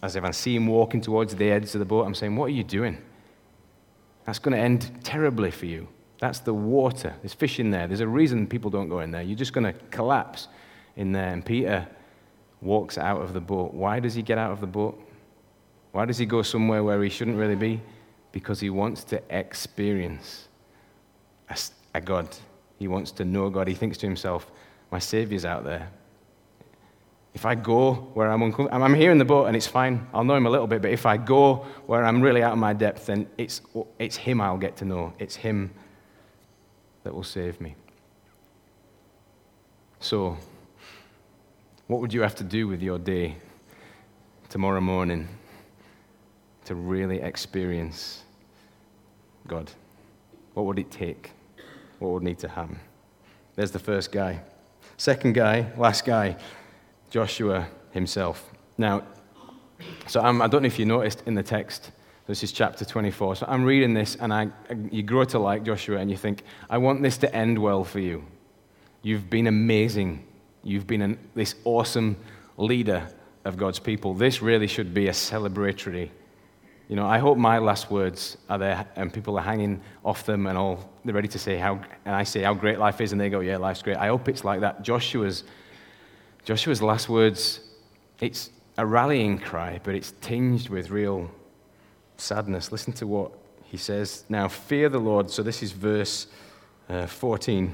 as 0.04 0.18
if 0.18 0.26
I 0.26 0.32
see 0.32 0.54
him 0.54 0.68
walking 0.68 1.00
towards 1.00 1.34
the 1.36 1.50
edge 1.50 1.74
of 1.74 1.80
the 1.80 1.86
boat, 1.86 2.06
I'm 2.06 2.16
saying, 2.16 2.36
What 2.36 2.48
are 2.48 2.58
you 2.60 2.66
doing? 2.66 2.98
That's 4.26 4.40
going 4.40 4.58
to 4.58 4.62
end 4.62 4.92
terribly 5.06 5.52
for 5.52 5.68
you. 5.68 5.88
That's 6.20 6.40
the 6.40 6.54
water. 6.54 7.16
There's 7.22 7.34
fish 7.34 7.62
in 7.62 7.72
there. 7.72 7.88
There's 7.88 8.02
a 8.02 8.08
reason 8.10 8.46
people 8.46 8.70
don't 8.70 8.90
go 8.90 9.00
in 9.00 9.12
there. 9.12 9.22
You're 9.22 9.38
just 9.38 9.54
going 9.54 9.74
to 9.74 9.80
collapse 9.90 10.50
in 10.98 11.14
there. 11.14 11.30
And 11.30 11.46
Peter 11.46 11.88
walks 12.66 12.98
out 12.98 13.22
of 13.22 13.34
the 13.34 13.40
boat. 13.40 13.74
Why 13.74 14.00
does 14.00 14.14
he 14.14 14.22
get 14.22 14.38
out 14.38 14.52
of 14.52 14.60
the 14.60 14.68
boat? 14.68 15.00
Why 15.92 16.06
does 16.06 16.18
he 16.18 16.26
go 16.26 16.42
somewhere 16.42 16.84
where 16.84 17.02
he 17.02 17.10
shouldn't 17.10 17.38
really 17.38 17.56
be? 17.56 17.82
Because 18.32 18.60
he 18.60 18.70
wants 18.70 19.04
to 19.06 19.22
experience 19.30 20.50
a, 21.50 21.58
a 21.94 22.02
God. 22.02 22.28
He 22.80 22.88
wants 22.88 23.12
to 23.12 23.24
know 23.24 23.50
God. 23.50 23.68
He 23.68 23.76
thinks 23.76 23.98
to 24.00 24.06
himself, 24.06 24.52
My 24.92 25.00
Savior's 25.00 25.46
out 25.46 25.64
there. 25.64 25.90
If 27.34 27.46
I 27.46 27.54
go 27.54 27.94
where 28.14 28.32
I'm 28.32 28.42
uncomfortable, 28.42 28.84
I'm 28.84 28.94
here 28.94 29.12
in 29.12 29.18
the 29.18 29.26
boat 29.26 29.46
and 29.46 29.56
it's 29.56 29.68
fine. 29.68 30.08
I'll 30.14 30.24
know 30.24 30.36
him 30.36 30.46
a 30.46 30.50
little 30.50 30.68
bit, 30.68 30.82
but 30.82 30.92
if 30.92 31.06
I 31.06 31.18
go 31.18 31.66
where 31.86 32.04
I'm 32.04 32.22
really 32.22 32.42
out 32.42 32.54
of 32.54 32.58
my 32.58 32.74
depth, 32.74 33.08
then 33.08 33.28
it's, 33.38 33.62
it's 34.00 34.16
him 34.16 34.40
I'll 34.40 34.58
get 34.58 34.78
to 34.78 34.86
know. 34.86 35.14
It's 35.20 35.36
him 35.36 35.74
that 37.04 37.14
will 37.14 37.24
save 37.24 37.60
me. 37.60 37.76
So, 40.00 40.38
what 41.88 42.02
would 42.02 42.14
you 42.14 42.22
have 42.22 42.36
to 42.36 42.44
do 42.44 42.68
with 42.68 42.82
your 42.82 42.98
day 42.98 43.38
tomorrow 44.50 44.82
morning 44.82 45.28
to 46.66 46.74
really 46.74 47.22
experience 47.22 48.24
God? 49.48 49.72
What 50.56 50.66
would 50.66 50.80
it 50.80 50.90
take? 50.90 51.32
What 52.00 52.12
would 52.12 52.24
need 52.24 52.40
to 52.40 52.48
happen? 52.48 52.80
There's 53.56 53.72
the 53.72 53.80
first 53.80 54.12
guy. 54.12 54.42
Second 54.98 55.34
guy, 55.34 55.72
last 55.78 56.06
guy, 56.06 56.38
Joshua 57.10 57.68
himself. 57.92 58.52
Now, 58.78 59.04
so 60.08 60.22
I'm, 60.22 60.42
I 60.42 60.48
do 60.48 60.58
not 60.58 60.64
know 60.64 60.68
if 60.68 60.80
you 60.80 60.86
noticed 60.86 61.24
in 61.26 61.36
the 61.36 61.44
text, 61.44 61.92
this 62.28 62.44
is 62.44 62.52
chapter 62.52 62.84
24. 62.84 63.38
So 63.38 63.46
I'm 63.48 63.64
reading 63.64 63.94
this, 63.94 64.16
and 64.16 64.34
I, 64.34 64.50
you 64.90 65.04
grow 65.04 65.24
to 65.26 65.40
like 65.40 65.64
Joshua, 65.64 66.00
and 66.00 66.10
you 66.10 66.18
think, 66.18 66.44
I 66.70 66.78
want 66.80 67.04
this 67.04 67.18
to 67.20 67.36
end 67.36 67.60
well 67.60 67.84
for 67.84 68.00
you. 68.00 68.24
You've 69.04 69.30
been 69.30 69.46
amazing. 69.48 70.26
You've 70.66 70.88
been 70.88 71.04
an, 71.04 71.20
this 71.36 71.54
awesome 71.64 72.18
leader 72.58 73.08
of 73.46 73.56
God's 73.56 73.78
people. 73.78 74.16
This 74.16 74.42
really 74.42 74.66
should 74.66 74.96
be 74.96 75.08
a 75.08 75.12
celebratory. 75.12 76.10
You 76.90 76.96
know, 76.96 77.06
I 77.06 77.20
hope 77.20 77.38
my 77.38 77.60
last 77.60 77.92
words 77.92 78.38
are 78.50 78.58
there, 78.58 78.88
and 78.96 79.14
people 79.14 79.38
are 79.38 79.44
hanging 79.44 79.80
off 80.04 80.26
them, 80.26 80.48
and 80.48 80.58
all 80.58 80.90
they're 81.06 81.14
ready 81.14 81.28
to 81.30 81.40
say 81.40 81.58
how. 81.58 81.80
And 82.04 82.16
I 82.16 82.24
say 82.24 82.42
how 82.42 82.56
great 82.56 82.80
life 82.80 83.00
is, 83.00 83.12
and 83.12 83.22
they 83.22 83.30
go, 83.30 83.42
"Yeah, 83.42 83.58
life's 83.58 83.84
great." 83.84 83.98
I 83.98 84.08
hope 84.08 84.28
it's 84.28 84.44
like 84.44 84.62
that. 84.62 84.82
Joshua's 84.82 85.44
Joshua's 86.44 86.82
last 86.82 87.10
words. 87.10 87.60
It's 88.20 88.50
a 88.78 88.86
rallying 88.86 89.38
cry, 89.38 89.80
but 89.84 89.94
it's 89.94 90.14
tinged 90.22 90.70
with 90.70 90.90
real 90.90 91.30
sadness. 92.18 92.72
Listen 92.72 92.94
to 92.94 93.08
what 93.08 93.32
he 93.64 93.78
says. 93.78 94.26
Now, 94.30 94.48
fear 94.48 94.90
the 94.90 95.00
Lord. 95.00 95.30
So, 95.30 95.44
this 95.44 95.62
is 95.62 95.72
verse 95.72 96.28
uh, 96.90 97.06
14. 97.06 97.74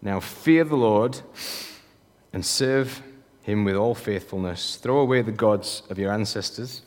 Now, 0.00 0.20
fear 0.20 0.64
the 0.64 0.76
Lord 0.76 1.20
and 2.32 2.44
serve 2.44 3.02
him 3.42 3.64
with 3.64 3.76
all 3.76 3.94
faithfulness. 3.94 4.76
Throw 4.76 4.98
away 4.98 5.22
the 5.22 5.32
gods 5.32 5.82
of 5.90 5.98
your 5.98 6.12
ancestors. 6.12 6.82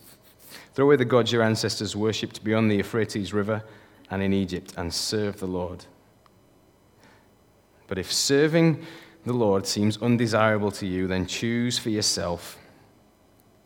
Throw 0.74 0.86
away 0.86 0.96
the 0.96 1.06
gods 1.06 1.32
your 1.32 1.44
ancestors 1.44 1.96
worshipped 1.96 2.44
beyond 2.44 2.72
the 2.72 2.76
Euphrates 2.76 3.34
River 3.34 3.64
and 4.10 4.22
in 4.22 4.34
Egypt, 4.34 4.74
and 4.78 4.94
serve 4.94 5.40
the 5.40 5.48
Lord. 5.48 5.86
But 7.88 7.98
if 7.98 8.12
serving 8.12 8.86
the 9.26 9.34
Lord 9.34 9.66
seems 9.66 10.02
undesirable 10.02 10.72
to 10.72 10.86
you, 10.86 11.08
then 11.08 11.26
choose 11.26 11.78
for 11.78 11.90
yourself 11.90 12.58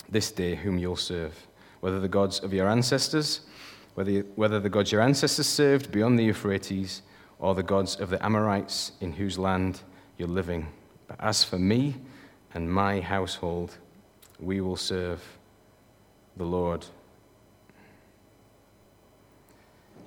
this 0.07 0.31
day 0.31 0.55
whom 0.55 0.77
you'll 0.77 0.95
serve, 0.95 1.47
whether 1.79 1.99
the 1.99 2.07
gods 2.07 2.39
of 2.39 2.53
your 2.53 2.67
ancestors, 2.67 3.41
whether, 3.95 4.19
whether 4.35 4.59
the 4.59 4.69
gods 4.69 4.91
your 4.91 5.01
ancestors 5.01 5.47
served 5.47 5.91
beyond 5.91 6.19
the 6.19 6.23
Euphrates, 6.23 7.01
or 7.39 7.55
the 7.55 7.63
gods 7.63 7.95
of 7.95 8.09
the 8.09 8.23
Amorites 8.25 8.93
in 9.01 9.13
whose 9.13 9.37
land 9.37 9.81
you're 10.17 10.27
living. 10.27 10.67
But 11.07 11.17
as 11.19 11.43
for 11.43 11.57
me 11.57 11.95
and 12.53 12.71
my 12.71 13.01
household, 13.01 13.77
we 14.39 14.61
will 14.61 14.77
serve 14.77 15.21
the 16.37 16.45
Lord. 16.45 16.85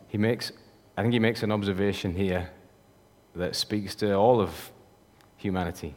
He 0.08 0.18
makes, 0.18 0.52
I 0.96 1.02
think 1.02 1.12
he 1.12 1.18
makes 1.18 1.42
an 1.42 1.52
observation 1.52 2.14
here 2.14 2.50
that 3.36 3.54
speaks 3.54 3.94
to 3.96 4.14
all 4.14 4.40
of 4.40 4.70
humanity. 5.36 5.94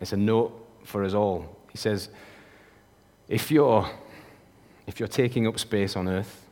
It's 0.00 0.12
a 0.12 0.16
note 0.16 0.52
for 0.84 1.04
us 1.04 1.14
all. 1.14 1.56
He 1.70 1.78
says, 1.78 2.08
if 3.28 3.50
you're, 3.50 3.88
if 4.86 4.98
you're 4.98 5.08
taking 5.08 5.46
up 5.46 5.58
space 5.58 5.96
on 5.96 6.08
earth, 6.08 6.44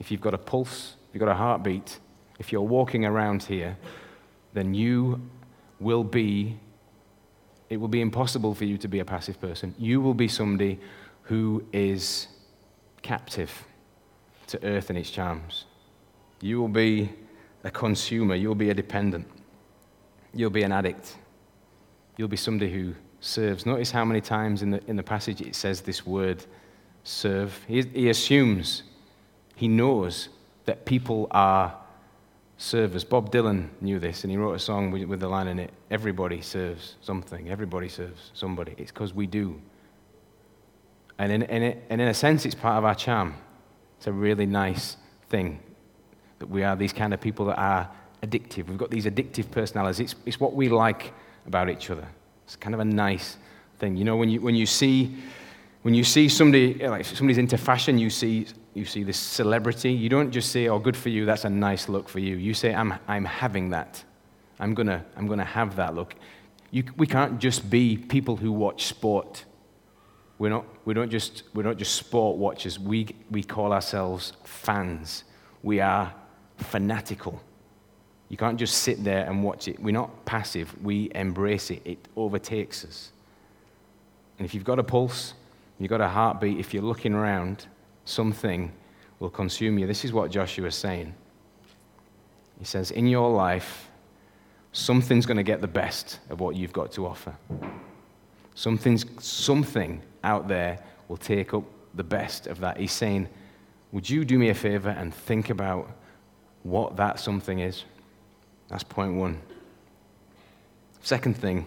if 0.00 0.10
you've 0.10 0.20
got 0.20 0.32
a 0.32 0.38
pulse, 0.38 0.96
if 1.08 1.14
you've 1.14 1.20
got 1.20 1.30
a 1.30 1.34
heartbeat, 1.34 1.98
if 2.38 2.52
you're 2.52 2.60
walking 2.62 3.04
around 3.04 3.42
here, 3.42 3.76
then 4.54 4.74
you 4.74 5.20
will 5.80 6.04
be, 6.04 6.58
it 7.68 7.76
will 7.76 7.88
be 7.88 8.00
impossible 8.00 8.54
for 8.54 8.64
you 8.64 8.78
to 8.78 8.88
be 8.88 9.00
a 9.00 9.04
passive 9.04 9.40
person. 9.40 9.74
You 9.78 10.00
will 10.00 10.14
be 10.14 10.28
somebody 10.28 10.78
who 11.22 11.64
is 11.72 12.28
captive 13.02 13.64
to 14.48 14.64
earth 14.64 14.88
and 14.90 14.98
its 14.98 15.10
charms. 15.10 15.66
You 16.40 16.60
will 16.60 16.68
be 16.68 17.12
a 17.64 17.70
consumer, 17.70 18.34
you'll 18.34 18.54
be 18.54 18.70
a 18.70 18.74
dependent, 18.74 19.26
you'll 20.32 20.50
be 20.50 20.62
an 20.62 20.72
addict, 20.72 21.16
you'll 22.16 22.28
be 22.28 22.36
somebody 22.36 22.72
who 22.72 22.94
serves. 23.20 23.66
Notice 23.66 23.90
how 23.90 24.04
many 24.04 24.20
times 24.20 24.62
in 24.62 24.70
the, 24.70 24.80
in 24.86 24.96
the 24.96 25.02
passage 25.02 25.40
it 25.40 25.54
says 25.54 25.80
this 25.80 26.06
word 26.06 26.44
serve. 27.02 27.58
He, 27.66 27.82
he 27.82 28.08
assumes, 28.08 28.84
he 29.56 29.68
knows 29.68 30.28
that 30.66 30.84
people 30.84 31.26
are 31.30 31.77
servers. 32.58 33.04
Bob 33.04 33.32
Dylan 33.32 33.68
knew 33.80 33.98
this, 33.98 34.24
and 34.24 34.30
he 34.30 34.36
wrote 34.36 34.52
a 34.52 34.58
song 34.58 34.90
with, 34.90 35.20
the 35.20 35.28
line 35.28 35.46
in 35.48 35.58
it 35.58 35.72
Everybody 35.90 36.42
serves 36.42 36.96
something, 37.00 37.48
everybody 37.48 37.88
serves 37.88 38.30
somebody. 38.34 38.74
It's 38.76 38.92
because 38.92 39.14
we 39.14 39.26
do. 39.26 39.60
And 41.18 41.32
in, 41.32 41.42
in 41.42 41.80
and 41.88 42.00
in 42.00 42.08
a 42.08 42.14
sense, 42.14 42.44
it's 42.44 42.54
part 42.54 42.76
of 42.76 42.84
our 42.84 42.94
charm. 42.94 43.34
It's 43.96 44.06
a 44.06 44.12
really 44.12 44.46
nice 44.46 44.96
thing 45.30 45.60
that 46.38 46.48
we 46.48 46.62
are 46.62 46.76
these 46.76 46.92
kind 46.92 47.12
of 47.12 47.20
people 47.20 47.46
that 47.46 47.58
are 47.58 47.90
addictive. 48.22 48.68
We've 48.68 48.78
got 48.78 48.90
these 48.90 49.06
addictive 49.06 49.50
personalities. 49.50 50.00
It's, 50.00 50.14
it's 50.26 50.40
what 50.40 50.54
we 50.54 50.68
like 50.68 51.12
about 51.46 51.70
each 51.70 51.90
other. 51.90 52.06
It's 52.44 52.54
kind 52.54 52.74
of 52.74 52.80
a 52.80 52.84
nice 52.84 53.36
thing. 53.78 53.96
You 53.96 54.04
know, 54.04 54.16
when 54.16 54.28
you, 54.28 54.40
when 54.40 54.54
you 54.54 54.66
see 54.66 55.16
when 55.82 55.94
you 55.94 56.04
see 56.04 56.28
somebody 56.28 56.74
like 56.74 57.04
somebody's 57.04 57.38
into 57.38 57.56
fashion, 57.56 57.98
you 57.98 58.10
see 58.10 58.46
you 58.78 58.84
see 58.84 59.02
this 59.02 59.18
celebrity. 59.18 59.92
You 59.92 60.08
don't 60.08 60.30
just 60.30 60.50
say, 60.50 60.68
"Oh, 60.68 60.78
good 60.78 60.96
for 60.96 61.08
you. 61.08 61.26
That's 61.26 61.44
a 61.44 61.50
nice 61.50 61.88
look 61.88 62.08
for 62.08 62.20
you." 62.20 62.36
You 62.36 62.54
say, 62.54 62.74
"I'm 62.74 62.94
I'm 63.06 63.24
having 63.24 63.70
that. 63.70 64.02
I'm 64.60 64.74
gonna 64.74 65.04
I'm 65.16 65.26
gonna 65.26 65.44
have 65.44 65.76
that 65.76 65.94
look." 65.94 66.14
You, 66.70 66.84
we 66.96 67.06
can't 67.06 67.38
just 67.38 67.70
be 67.70 67.96
people 67.96 68.36
who 68.36 68.52
watch 68.52 68.86
sport. 68.86 69.44
We're 70.38 70.50
not, 70.50 70.66
we, 70.84 70.94
don't 70.94 71.10
just, 71.10 71.44
we're 71.54 71.62
not 71.62 71.78
just 71.78 71.96
sport 71.96 72.36
watchers. 72.36 72.78
We, 72.78 73.08
we 73.30 73.42
call 73.42 73.72
ourselves 73.72 74.34
fans. 74.44 75.24
We 75.62 75.80
are 75.80 76.14
fanatical. 76.58 77.40
You 78.28 78.36
can't 78.36 78.58
just 78.58 78.82
sit 78.82 79.02
there 79.02 79.24
and 79.24 79.42
watch 79.42 79.68
it. 79.68 79.80
We're 79.80 79.92
not 79.92 80.24
passive, 80.26 80.74
we 80.84 81.10
embrace 81.14 81.70
it. 81.70 81.82
It 81.84 81.98
overtakes 82.14 82.84
us. 82.84 83.10
And 84.38 84.44
if 84.44 84.54
you've 84.54 84.64
got 84.64 84.78
a 84.78 84.84
pulse, 84.84 85.34
you've 85.78 85.90
got 85.90 86.00
a 86.00 86.08
heartbeat, 86.08 86.58
if 86.58 86.74
you're 86.74 86.82
looking 86.82 87.14
around, 87.14 87.66
something 88.08 88.72
will 89.18 89.30
consume 89.30 89.78
you. 89.78 89.86
This 89.86 90.04
is 90.04 90.12
what 90.12 90.30
Joshua 90.30 90.66
is 90.66 90.74
saying. 90.74 91.14
He 92.58 92.64
says, 92.64 92.90
In 92.90 93.06
your 93.06 93.30
life, 93.30 93.88
something's 94.72 95.26
going 95.26 95.36
to 95.36 95.42
get 95.42 95.60
the 95.60 95.68
best 95.68 96.18
of 96.30 96.40
what 96.40 96.56
you've 96.56 96.72
got 96.72 96.92
to 96.92 97.06
offer. 97.06 97.36
Something's, 98.54 99.04
something 99.24 100.02
out 100.24 100.48
there 100.48 100.82
will 101.08 101.16
take 101.16 101.54
up 101.54 101.64
the 101.94 102.04
best 102.04 102.46
of 102.46 102.60
that. 102.60 102.78
He's 102.78 102.92
saying, 102.92 103.28
Would 103.92 104.08
you 104.08 104.24
do 104.24 104.38
me 104.38 104.48
a 104.48 104.54
favor 104.54 104.90
and 104.90 105.14
think 105.14 105.50
about 105.50 105.90
what 106.62 106.96
that 106.96 107.20
something 107.20 107.60
is? 107.60 107.84
That's 108.68 108.84
point 108.84 109.14
one. 109.14 109.40
Second 111.00 111.36
thing, 111.36 111.66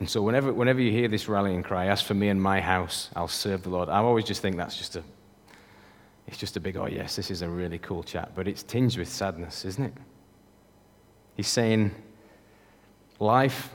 and 0.00 0.08
so 0.08 0.22
whenever, 0.22 0.52
whenever 0.52 0.80
you 0.80 0.90
hear 0.90 1.08
this 1.08 1.28
rallying 1.28 1.62
cry, 1.62 1.88
as 1.88 2.00
for 2.00 2.14
me 2.14 2.30
and 2.30 2.42
my 2.42 2.60
house, 2.60 3.10
I'll 3.14 3.28
serve 3.28 3.62
the 3.62 3.68
Lord, 3.68 3.90
I 3.90 3.98
always 3.98 4.24
just 4.24 4.40
think 4.40 4.56
that's 4.56 4.76
just 4.76 4.96
a, 4.96 5.02
it's 6.26 6.38
just 6.38 6.56
a 6.56 6.60
big, 6.60 6.78
oh 6.78 6.86
yes, 6.86 7.16
this 7.16 7.30
is 7.30 7.42
a 7.42 7.48
really 7.48 7.78
cool 7.78 8.02
chat, 8.02 8.32
but 8.34 8.48
it's 8.48 8.62
tinged 8.62 8.96
with 8.96 9.08
sadness, 9.08 9.66
isn't 9.66 9.84
it? 9.84 9.94
He's 11.36 11.48
saying, 11.48 11.94
life 13.18 13.70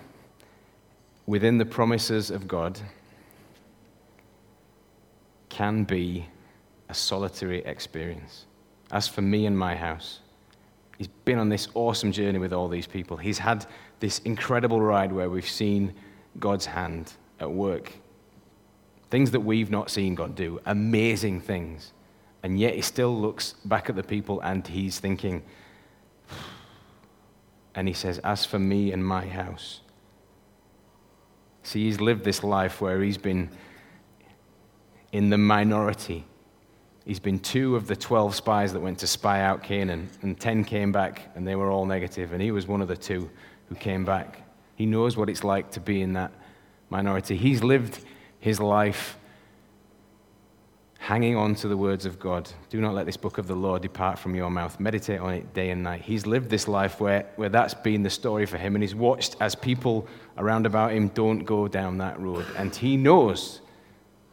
within 1.28 1.60
the 1.60 1.66
promises 1.66 2.32
of 2.32 2.48
God 2.48 2.80
can 5.50 5.84
be 5.84 6.26
a 6.90 6.94
solitary 6.94 7.64
experience. 7.66 8.46
As 8.92 9.08
for 9.08 9.22
me 9.22 9.46
and 9.46 9.58
my 9.58 9.76
house, 9.76 10.22
he's 10.98 11.08
been 11.08 11.38
on 11.38 11.50
this 11.50 11.68
awesome 11.76 12.12
journey 12.12 12.40
with 12.40 12.52
all 12.52 12.68
these 12.68 12.88
people. 12.88 13.16
He's 13.16 13.38
had 13.38 13.66
this 14.00 14.20
incredible 14.20 14.82
ride 14.82 15.12
where 15.12 15.30
we've 15.30 15.48
seen 15.48 15.94
God's 16.40 16.66
hand 16.66 17.14
at 17.40 17.52
work. 17.52 17.94
Things 19.10 19.32
that 19.32 19.42
we've 19.42 19.70
not 19.70 19.90
seen 19.90 20.16
God 20.16 20.36
do, 20.36 20.60
amazing 20.66 21.42
things. 21.42 21.94
And 22.44 22.60
yet 22.60 22.76
he 22.76 22.82
still 22.82 23.20
looks 23.20 23.54
back 23.66 23.90
at 23.90 23.96
the 23.96 24.04
people 24.04 24.40
and 24.42 24.66
he's 24.68 25.00
thinking, 25.00 25.44
and 27.76 27.88
he 27.88 27.94
says, 27.94 28.20
As 28.20 28.46
for 28.46 28.60
me 28.60 28.92
and 28.92 29.06
my 29.06 29.26
house. 29.26 29.82
See, 31.64 31.86
he's 31.86 32.00
lived 32.00 32.24
this 32.24 32.44
life 32.44 32.80
where 32.82 33.02
he's 33.02 33.18
been 33.18 33.50
in 35.12 35.30
the 35.30 35.38
minority. 35.38 36.24
He's 37.06 37.20
been 37.20 37.40
two 37.40 37.76
of 37.76 37.88
the 37.88 37.96
12 37.96 38.36
spies 38.36 38.74
that 38.74 38.80
went 38.80 39.00
to 39.00 39.08
spy 39.08 39.42
out 39.42 39.64
Canaan, 39.64 40.10
and 40.22 40.40
10 40.40 40.64
came 40.66 40.92
back, 40.92 41.32
and 41.36 41.48
they 41.48 41.56
were 41.56 41.72
all 41.72 41.86
negative, 41.86 42.34
and 42.34 42.42
he 42.42 42.52
was 42.52 42.68
one 42.68 42.82
of 42.82 42.88
the 42.88 42.98
two 42.98 43.30
who 43.70 43.76
came 43.76 44.06
back. 44.06 44.45
He 44.76 44.86
knows 44.86 45.18
what 45.18 45.30
it's 45.30 45.44
like 45.44 45.72
to 45.72 45.80
be 45.80 46.02
in 46.02 46.14
that 46.14 46.32
minority. 46.90 47.38
He's 47.38 47.64
lived 47.64 48.04
his 48.40 48.60
life 48.60 49.18
hanging 51.06 51.36
on 51.36 51.54
to 51.54 51.68
the 51.68 51.78
words 51.78 52.08
of 52.08 52.20
God. 52.20 52.50
Do 52.70 52.82
not 52.82 52.96
let 52.96 53.06
this 53.06 53.16
book 53.16 53.38
of 53.38 53.46
the 53.46 53.56
law 53.56 53.78
depart 53.78 54.18
from 54.18 54.34
your 54.34 54.50
mouth. 54.50 54.80
Meditate 54.80 55.20
on 55.20 55.36
it 55.36 55.54
day 55.54 55.70
and 55.70 55.84
night. 55.84 56.02
He's 56.02 56.26
lived 56.26 56.50
this 56.50 56.68
life 56.68 57.00
where, 57.00 57.28
where 57.36 57.50
that's 57.50 57.76
been 57.76 58.02
the 58.02 58.10
story 58.10 58.48
for 58.48 58.58
him, 58.58 58.76
and 58.76 58.84
he's 58.84 58.96
watched 58.96 59.36
as 59.40 59.54
people 59.54 60.08
around 60.38 60.66
about 60.66 60.94
him 60.94 61.10
don't 61.10 61.44
go 61.44 61.68
down 61.68 62.00
that 62.00 62.20
road. 62.20 62.46
And 62.58 62.76
he 62.76 62.98
knows, 62.98 63.62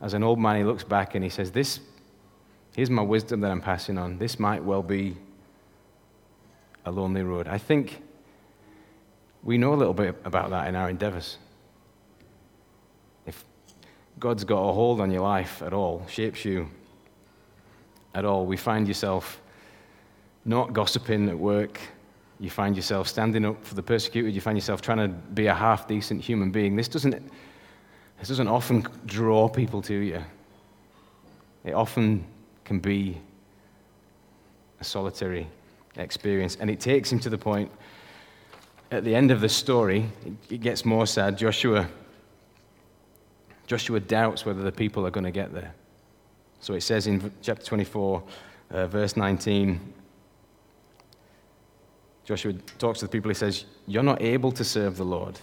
as 0.00 0.14
an 0.14 0.22
old 0.22 0.38
man, 0.38 0.56
he 0.56 0.64
looks 0.64 0.82
back 0.82 1.14
and 1.14 1.22
he 1.22 1.28
says, 1.28 1.50
This, 1.50 1.80
here's 2.74 2.88
my 2.88 3.02
wisdom 3.02 3.42
that 3.42 3.50
I'm 3.50 3.60
passing 3.60 3.98
on. 3.98 4.16
This 4.16 4.38
might 4.38 4.64
well 4.64 4.82
be 4.82 5.18
a 6.86 6.90
lonely 6.90 7.22
road. 7.22 7.48
I 7.48 7.58
think 7.58 8.00
we 9.42 9.58
know 9.58 9.74
a 9.74 9.76
little 9.76 9.94
bit 9.94 10.14
about 10.24 10.50
that 10.50 10.68
in 10.68 10.76
our 10.76 10.88
endeavors. 10.88 11.38
If 13.26 13.44
God's 14.18 14.44
got 14.44 14.60
a 14.60 14.72
hold 14.72 15.00
on 15.00 15.10
your 15.10 15.22
life 15.22 15.62
at 15.62 15.72
all, 15.72 16.06
shapes 16.08 16.44
you 16.44 16.68
at 18.14 18.24
all, 18.24 18.46
we 18.46 18.56
find 18.56 18.86
yourself 18.86 19.40
not 20.44 20.72
gossiping 20.72 21.28
at 21.28 21.38
work. 21.38 21.80
You 22.40 22.50
find 22.50 22.74
yourself 22.74 23.08
standing 23.08 23.44
up 23.44 23.64
for 23.64 23.74
the 23.74 23.82
persecuted. 23.82 24.34
You 24.34 24.40
find 24.40 24.56
yourself 24.56 24.82
trying 24.82 24.98
to 24.98 25.08
be 25.08 25.46
a 25.46 25.54
half 25.54 25.86
decent 25.86 26.20
human 26.20 26.50
being. 26.50 26.74
This 26.76 26.88
doesn't, 26.88 27.12
this 28.18 28.28
doesn't 28.28 28.48
often 28.48 28.86
draw 29.06 29.48
people 29.48 29.80
to 29.82 29.94
you. 29.94 30.24
It 31.64 31.72
often 31.72 32.24
can 32.64 32.80
be 32.80 33.20
a 34.80 34.84
solitary 34.84 35.46
experience. 35.96 36.56
And 36.60 36.68
it 36.68 36.80
takes 36.80 37.12
him 37.12 37.20
to 37.20 37.30
the 37.30 37.38
point, 37.38 37.70
at 38.92 39.04
the 39.04 39.14
end 39.14 39.30
of 39.30 39.40
the 39.40 39.48
story, 39.48 40.06
it 40.50 40.60
gets 40.60 40.84
more 40.84 41.06
sad. 41.06 41.38
Joshua 41.38 41.88
Joshua 43.66 44.00
doubts 44.00 44.44
whether 44.44 44.62
the 44.62 44.72
people 44.72 45.06
are 45.06 45.10
going 45.10 45.24
to 45.24 45.30
get 45.30 45.54
there. 45.54 45.74
So 46.60 46.74
it 46.74 46.82
says 46.82 47.06
in 47.06 47.32
chapter 47.40 47.64
24, 47.64 48.22
uh, 48.70 48.86
verse 48.86 49.16
19, 49.16 49.80
Joshua 52.24 52.52
talks 52.78 52.98
to 52.98 53.06
the 53.06 53.10
people. 53.10 53.30
He 53.30 53.34
says, 53.34 53.64
You're 53.86 54.02
not 54.02 54.20
able 54.20 54.52
to 54.52 54.62
serve 54.62 54.98
the 54.98 55.04
Lord. 55.04 55.40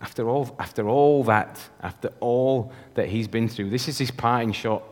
After 0.00 0.30
all, 0.30 0.56
after 0.58 0.88
all 0.88 1.22
that, 1.24 1.60
after 1.82 2.12
all 2.20 2.72
that 2.94 3.08
he's 3.08 3.28
been 3.28 3.48
through, 3.48 3.68
this 3.68 3.88
is 3.88 3.98
his 3.98 4.10
parting 4.10 4.52
shot. 4.52 4.82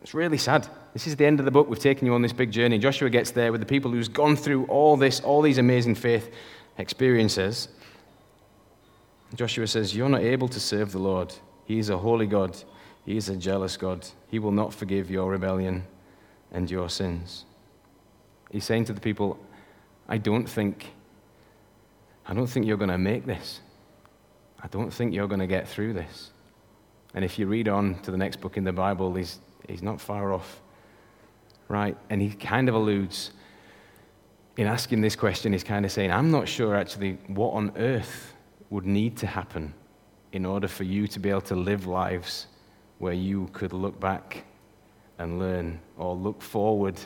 It's 0.00 0.14
really 0.14 0.38
sad. 0.38 0.66
This 0.94 1.08
is 1.08 1.16
the 1.16 1.26
end 1.26 1.40
of 1.40 1.44
the 1.44 1.50
book. 1.50 1.68
We've 1.68 1.78
taken 1.78 2.06
you 2.06 2.14
on 2.14 2.22
this 2.22 2.32
big 2.32 2.52
journey. 2.52 2.78
Joshua 2.78 3.10
gets 3.10 3.32
there 3.32 3.50
with 3.50 3.60
the 3.60 3.66
people 3.66 3.90
who's 3.90 4.08
gone 4.08 4.36
through 4.36 4.64
all 4.66 4.96
this, 4.96 5.20
all 5.20 5.42
these 5.42 5.58
amazing 5.58 5.96
faith 5.96 6.32
experiences. 6.78 7.68
Joshua 9.34 9.66
says, 9.66 9.94
You're 9.94 10.08
not 10.08 10.22
able 10.22 10.46
to 10.46 10.60
serve 10.60 10.92
the 10.92 11.00
Lord. 11.00 11.34
He 11.64 11.80
is 11.80 11.90
a 11.90 11.98
holy 11.98 12.28
God, 12.28 12.56
He 13.04 13.16
is 13.16 13.28
a 13.28 13.36
jealous 13.36 13.76
God. 13.76 14.06
He 14.28 14.38
will 14.38 14.52
not 14.52 14.72
forgive 14.72 15.10
your 15.10 15.30
rebellion 15.30 15.84
and 16.52 16.70
your 16.70 16.88
sins. 16.88 17.44
He's 18.52 18.64
saying 18.64 18.84
to 18.84 18.92
the 18.92 19.00
people, 19.00 19.36
I 20.08 20.18
don't 20.18 20.48
think, 20.48 20.92
I 22.24 22.34
don't 22.34 22.46
think 22.46 22.66
you're 22.66 22.76
going 22.76 22.90
to 22.90 22.98
make 22.98 23.26
this. 23.26 23.60
I 24.62 24.68
don't 24.68 24.92
think 24.92 25.12
you're 25.12 25.26
going 25.26 25.40
to 25.40 25.48
get 25.48 25.66
through 25.68 25.94
this. 25.94 26.30
And 27.14 27.24
if 27.24 27.36
you 27.36 27.48
read 27.48 27.66
on 27.66 28.00
to 28.02 28.12
the 28.12 28.16
next 28.16 28.40
book 28.40 28.56
in 28.56 28.62
the 28.62 28.72
Bible, 28.72 29.12
he's, 29.14 29.40
he's 29.68 29.82
not 29.82 30.00
far 30.00 30.32
off. 30.32 30.60
Right? 31.68 31.96
And 32.10 32.20
he 32.20 32.30
kind 32.30 32.68
of 32.68 32.74
alludes, 32.74 33.32
in 34.56 34.66
asking 34.66 35.00
this 35.00 35.16
question, 35.16 35.52
he's 35.52 35.64
kind 35.64 35.84
of 35.84 35.92
saying, 35.92 36.10
I'm 36.10 36.30
not 36.30 36.46
sure 36.46 36.76
actually 36.76 37.18
what 37.28 37.50
on 37.50 37.72
earth 37.76 38.34
would 38.70 38.86
need 38.86 39.16
to 39.18 39.26
happen 39.26 39.74
in 40.32 40.44
order 40.44 40.68
for 40.68 40.84
you 40.84 41.06
to 41.06 41.18
be 41.18 41.30
able 41.30 41.40
to 41.40 41.56
live 41.56 41.86
lives 41.86 42.46
where 42.98 43.12
you 43.12 43.48
could 43.52 43.72
look 43.72 43.98
back 43.98 44.44
and 45.18 45.38
learn 45.38 45.80
or 45.96 46.14
look 46.14 46.42
forward 46.42 46.98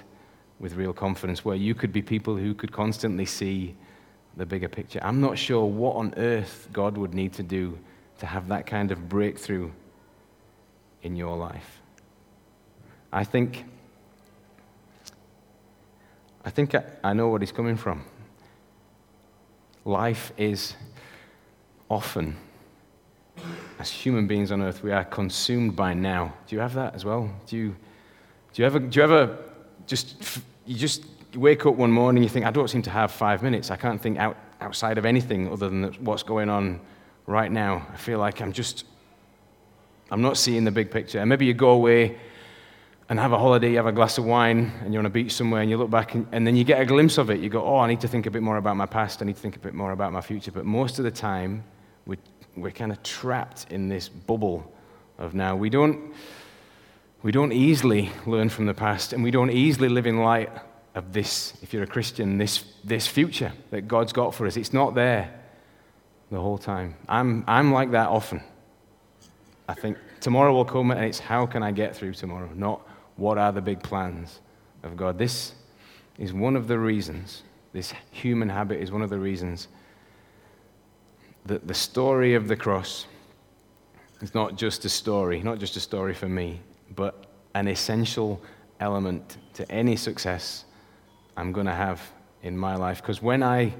with 0.59 0.75
real 0.75 0.93
confidence, 0.93 1.45
where 1.45 1.57
you 1.57 1.75
could 1.75 1.93
be 1.93 2.03
people 2.03 2.37
who 2.37 2.53
could 2.55 2.73
constantly 2.73 3.25
see 3.25 3.77
the 4.37 4.45
bigger 4.45 4.69
picture. 4.69 4.99
I'm 5.03 5.21
not 5.21 5.39
sure 5.39 5.65
what 5.65 5.97
on 5.97 6.15
earth 6.17 6.69
God 6.73 6.97
would 6.97 7.15
need 7.15 7.33
to 7.35 7.43
do 7.43 7.79
to 8.19 8.27
have 8.27 8.49
that 8.49 8.67
kind 8.67 8.91
of 8.91 9.09
breakthrough 9.09 9.71
in 11.03 11.17
your 11.17 11.37
life. 11.37 11.81
I 13.13 13.25
think 13.25 13.65
I 16.45 16.51
think 16.51 16.75
I, 16.75 16.85
I 17.03 17.13
know 17.13 17.29
what 17.29 17.43
he's 17.43 17.53
coming 17.53 17.77
from. 17.77 18.05
Life 19.85 20.33
is 20.37 20.75
often, 21.89 22.37
as 23.79 23.91
human 23.91 24.27
beings 24.27 24.51
on 24.53 24.63
earth, 24.63 24.83
we 24.83 24.93
are 24.93 25.05
consumed 25.05 25.77
by 25.77 25.95
now. 25.95 26.35
Do 26.47 26.57
you 26.57 26.61
have 26.61 26.75
that 26.75 26.95
as 26.95 27.05
well? 27.05 27.31
Do 27.47 27.57
you, 27.57 27.77
do 28.53 28.63
you 28.63 28.67
ever, 28.67 28.79
do 28.79 28.99
you 28.99 29.03
ever 29.03 29.39
just, 29.87 30.41
you 30.67 30.77
just 30.77 31.05
wake 31.35 31.67
up 31.67 31.75
one 31.75 31.91
morning 31.91 32.19
and 32.19 32.25
you 32.25 32.29
think, 32.29 32.47
I 32.47 32.51
don't 32.51 32.69
seem 32.69 32.83
to 32.83 32.91
have 32.91 33.11
five 33.13 33.43
minutes. 33.43 33.71
I 33.71 33.77
can't 33.77 34.01
think 34.01 34.19
out, 34.19 34.37
outside 34.61 34.99
of 34.99 35.07
anything 35.07 35.51
other 35.53 35.69
than 35.69 35.85
what's 36.05 36.23
going 36.23 36.49
on 36.49 36.81
right 37.27 37.51
now. 37.51 37.87
I 37.93 37.97
feel 37.97 38.19
like 38.19 38.41
I'm 38.41 38.53
just, 38.53 38.85
I'm 40.11 40.23
not 40.23 40.37
seeing 40.37 40.65
the 40.65 40.71
big 40.71 40.91
picture. 40.91 41.21
And 41.21 41.29
maybe 41.29 41.47
you 41.47 41.55
go 41.55 41.71
away 41.71 42.19
and 43.09 43.19
have 43.19 43.33
a 43.33 43.39
holiday, 43.39 43.71
you 43.71 43.77
have 43.77 43.87
a 43.87 43.93
glass 43.93 44.19
of 44.19 44.25
wine, 44.25 44.71
and 44.83 44.93
you're 44.93 45.01
on 45.01 45.07
a 45.07 45.11
beach 45.11 45.33
somewhere, 45.33 45.63
and 45.63 45.71
you 45.71 45.79
look 45.79 45.91
back, 45.91 46.15
and, 46.15 46.27
and, 46.31 46.47
then 46.47 46.57
you 46.57 46.65
get 46.65 46.81
a 46.81 46.85
glimpse 46.85 47.17
of 47.17 47.31
it. 47.31 47.41
You 47.41 47.49
go, 47.49 47.65
Oh, 47.65 47.79
I 47.79 47.89
need 47.89 48.01
to 48.03 48.09
think 48.09 48.27
a 48.27 48.31
bit 48.31 48.43
more 48.43 48.59
about 48.59 48.77
my 48.77 48.87
past, 48.87 49.23
I 49.23 49.25
need 49.25 49.37
to 49.37 49.41
think 49.41 49.57
a 49.57 49.61
bit 49.61 49.75
more 49.75 49.93
about 49.93 50.13
my 50.13 50.21
future. 50.21 50.53
But 50.53 50.67
most 50.67 50.99
of 50.99 51.05
the 51.05 51.11
time, 51.11 51.65
we're, 52.05 52.19
we're 52.57 52.71
kind 52.71 52.93
of 52.93 53.03
trapped 53.03 53.67
in 53.71 53.89
this 53.89 54.09
bubble 54.09 54.71
of 55.17 55.35
now. 55.35 55.57
We 55.57 55.71
don't, 55.71 56.13
we 57.23 57.33
don't 57.33 57.53
easily 57.53 58.11
learn 58.27 58.51
from 58.51 58.67
the 58.67 58.75
past, 58.75 59.15
and 59.15 59.25
we 59.25 59.31
don't 59.31 59.51
easily 59.51 59.89
live 59.89 60.07
in 60.07 60.19
light 60.19 60.51
of 60.95 61.13
this, 61.13 61.55
if 61.63 61.73
you're 61.73 61.85
a 61.85 61.87
Christian, 61.87 62.37
this, 62.37 62.65
this 62.85 63.07
future 63.07 63.53
that 63.71 63.89
God's 63.89 64.13
got 64.13 64.35
for 64.35 64.47
us. 64.47 64.57
It's 64.57 64.73
not 64.73 64.95
there 64.95 65.33
the 66.31 66.41
whole 66.41 66.59
time. 66.59 66.95
I'm, 67.09 67.45
I'm 67.47 67.73
like 67.73 67.93
that 67.93 68.09
often. 68.09 68.43
I 69.67 69.75
think 69.75 69.97
tomorrow 70.21 70.53
will 70.53 70.65
come, 70.65 70.91
and 70.91 71.05
it's 71.05 71.19
how 71.19 71.47
can 71.47 71.63
I 71.63 71.73
get 71.73 71.97
through 71.97 72.15
tomorrow, 72.15 72.51
not 72.55 72.88
what 73.19 73.37
are 73.37 73.53
the 73.53 73.61
big 73.61 73.83
plans 73.83 74.41
of 74.83 74.97
God. 74.97 75.19
This 75.19 75.53
is 76.19 76.33
one 76.33 76.57
of 76.57 76.69
the 76.69 76.79
reasons, 76.79 77.43
this 77.73 77.93
human 78.11 78.49
habit 78.49 78.81
is 78.81 78.91
one 78.91 79.03
of 79.03 79.11
the 79.11 79.19
reasons 79.19 79.69
that 81.45 81.67
the 81.67 81.75
story 81.75 82.35
of 82.35 82.49
the 82.49 82.57
cross 82.57 83.07
is 84.21 84.35
not 84.35 84.57
just 84.57 84.85
a 84.85 84.89
story, 84.89 85.43
not 85.43 85.59
just 85.59 85.77
a 85.77 85.81
story 85.81 86.15
for 86.15 86.29
me, 86.29 86.61
but 86.95 87.27
an 87.55 87.69
essential 87.69 88.41
element 88.81 89.37
to 89.55 89.71
any 89.71 89.97
success 89.97 90.65
I'm 91.37 91.53
going 91.53 91.67
to 91.67 91.75
have 91.75 92.01
in 92.43 92.57
my 92.57 92.77
life. 92.77 93.03
Because 93.03 93.21
when 93.21 93.43
I, 93.43 93.75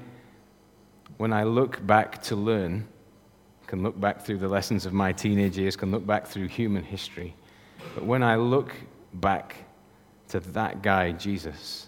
when 1.17 1.31
I 1.31 1.43
look 1.43 1.85
back 1.85 2.21
to 2.23 2.35
learn, 2.35 2.87
can 3.67 3.83
look 3.83 3.99
back 3.99 4.21
through 4.25 4.39
the 4.39 4.47
lessons 4.47 4.85
of 4.85 4.93
my 4.93 5.13
teenage 5.13 5.57
years, 5.57 5.75
can 5.75 5.91
look 5.91 6.05
back 6.05 6.27
through 6.27 6.47
human 6.47 6.83
history, 6.83 7.35
but 7.95 8.03
when 8.03 8.23
I 8.23 8.35
look 8.35 8.73
back 9.13 9.55
to 10.29 10.39
that 10.39 10.81
guy, 10.81 11.11
Jesus, 11.11 11.87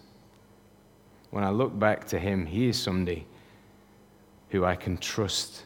when 1.29 1.43
I 1.43 1.49
look 1.49 1.77
back 1.77 2.05
to 2.07 2.19
him, 2.19 2.45
he 2.45 2.67
is 2.67 2.81
somebody 2.81 3.25
who 4.49 4.65
I 4.65 4.75
can 4.75 4.97
trust 4.97 5.63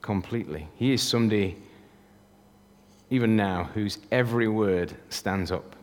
completely. 0.00 0.68
He 0.76 0.92
is 0.92 1.02
somebody, 1.02 1.56
even 3.10 3.36
now, 3.36 3.64
whose 3.74 3.98
every 4.10 4.48
word 4.48 4.94
stands 5.10 5.52
up, 5.52 5.76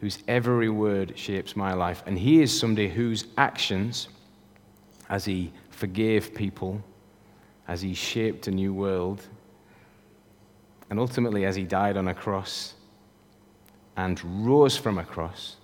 whose 0.00 0.18
every 0.28 0.68
word 0.68 1.18
shapes 1.18 1.56
my 1.56 1.72
life. 1.72 2.02
And 2.06 2.18
he 2.18 2.42
is 2.42 2.56
somebody 2.56 2.88
whose 2.88 3.26
actions, 3.38 4.08
as 5.08 5.24
he 5.24 5.52
forgave 5.70 6.34
people, 6.34 6.82
as 7.68 7.80
he 7.80 7.94
shaped 7.94 8.48
a 8.48 8.50
new 8.50 8.74
world, 8.74 9.22
and 10.90 11.00
ultimately 11.00 11.46
as 11.46 11.56
he 11.56 11.62
died 11.62 11.96
on 11.96 12.08
a 12.08 12.14
cross 12.14 12.74
and 13.96 14.46
rose 14.46 14.76
from 14.76 14.98
a 14.98 15.04
cross, 15.04 15.56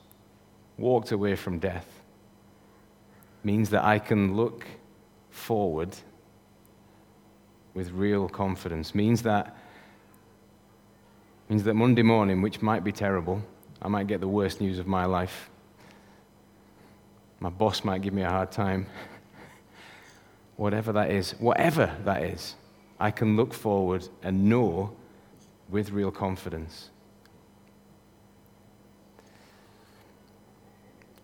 walked 0.76 1.12
away 1.12 1.36
from 1.36 1.58
death, 1.58 1.86
means 3.42 3.70
that 3.70 3.84
I 3.84 3.98
can 3.98 4.36
look 4.36 4.66
forward 5.30 5.96
with 7.74 7.90
real 7.92 8.28
confidence. 8.28 8.94
Means 8.94 9.22
that 9.22 9.56
means 11.48 11.62
that 11.64 11.74
Monday 11.74 12.02
morning, 12.02 12.42
which 12.42 12.60
might 12.60 12.84
be 12.84 12.92
terrible, 12.92 13.42
I 13.80 13.88
might 13.88 14.06
get 14.06 14.20
the 14.20 14.28
worst 14.28 14.60
news 14.60 14.78
of 14.78 14.86
my 14.86 15.04
life. 15.04 15.48
My 17.40 17.48
boss 17.48 17.84
might 17.84 18.02
give 18.02 18.12
me 18.12 18.22
a 18.22 18.28
hard 18.28 18.50
time. 18.50 18.86
whatever 20.56 20.92
that 20.92 21.10
is, 21.10 21.30
whatever 21.38 21.96
that 22.04 22.22
is, 22.22 22.56
I 22.98 23.12
can 23.12 23.36
look 23.36 23.54
forward 23.54 24.06
and 24.22 24.48
know 24.48 24.92
with 25.68 25.90
real 25.90 26.10
confidence. 26.10 26.90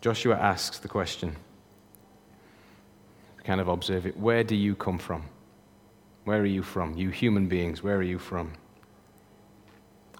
Joshua 0.05 0.35
asks 0.35 0.77
the 0.77 0.87
question, 0.87 1.35
kind 3.43 3.59
of 3.59 3.67
observe 3.67 4.05
it 4.05 4.15
where 4.15 4.43
do 4.43 4.55
you 4.55 4.75
come 4.75 4.99
from? 4.99 5.23
Where 6.25 6.39
are 6.41 6.45
you 6.45 6.61
from? 6.61 6.95
You 6.95 7.09
human 7.09 7.47
beings, 7.47 7.81
where 7.81 7.95
are 7.95 8.03
you 8.03 8.19
from? 8.19 8.53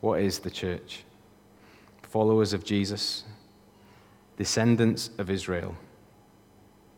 What 0.02 0.22
is 0.22 0.40
the 0.40 0.50
church? 0.50 1.04
Followers 2.02 2.52
of 2.52 2.64
Jesus, 2.64 3.26
descendants 4.38 5.12
of 5.20 5.30
Israel, 5.30 5.76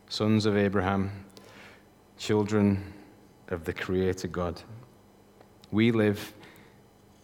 sons 0.08 0.46
of 0.46 0.56
Abraham, 0.56 1.12
children 2.18 2.94
of 3.50 3.66
the 3.66 3.74
Creator 3.74 4.30
God. 4.30 4.62
We 5.74 5.92
live 5.92 6.32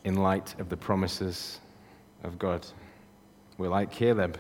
in 0.04 0.16
light 0.16 0.60
of 0.60 0.68
the 0.68 0.76
promises 0.76 1.62
of 2.26 2.38
God. 2.38 2.68
We're 3.58 3.70
like 3.70 3.92
Caleb, 3.92 4.38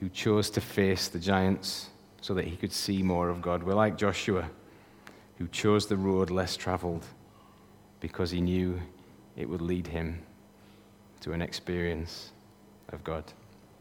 who 0.00 0.08
chose 0.08 0.50
to 0.50 0.60
face 0.60 1.08
the 1.08 1.18
giants 1.18 1.90
so 2.22 2.34
that 2.34 2.46
he 2.46 2.56
could 2.56 2.72
see 2.72 3.02
more 3.02 3.28
of 3.28 3.40
God. 3.40 3.62
We're 3.62 3.74
like 3.74 3.96
Joshua, 3.96 4.50
who 5.38 5.46
chose 5.48 5.86
the 5.86 5.96
road 5.96 6.30
less 6.30 6.56
traveled 6.56 7.04
because 8.00 8.30
he 8.30 8.40
knew 8.40 8.80
it 9.36 9.48
would 9.48 9.60
lead 9.60 9.86
him 9.86 10.22
to 11.20 11.32
an 11.32 11.42
experience 11.42 12.32
of 12.88 13.04
God. 13.04 13.24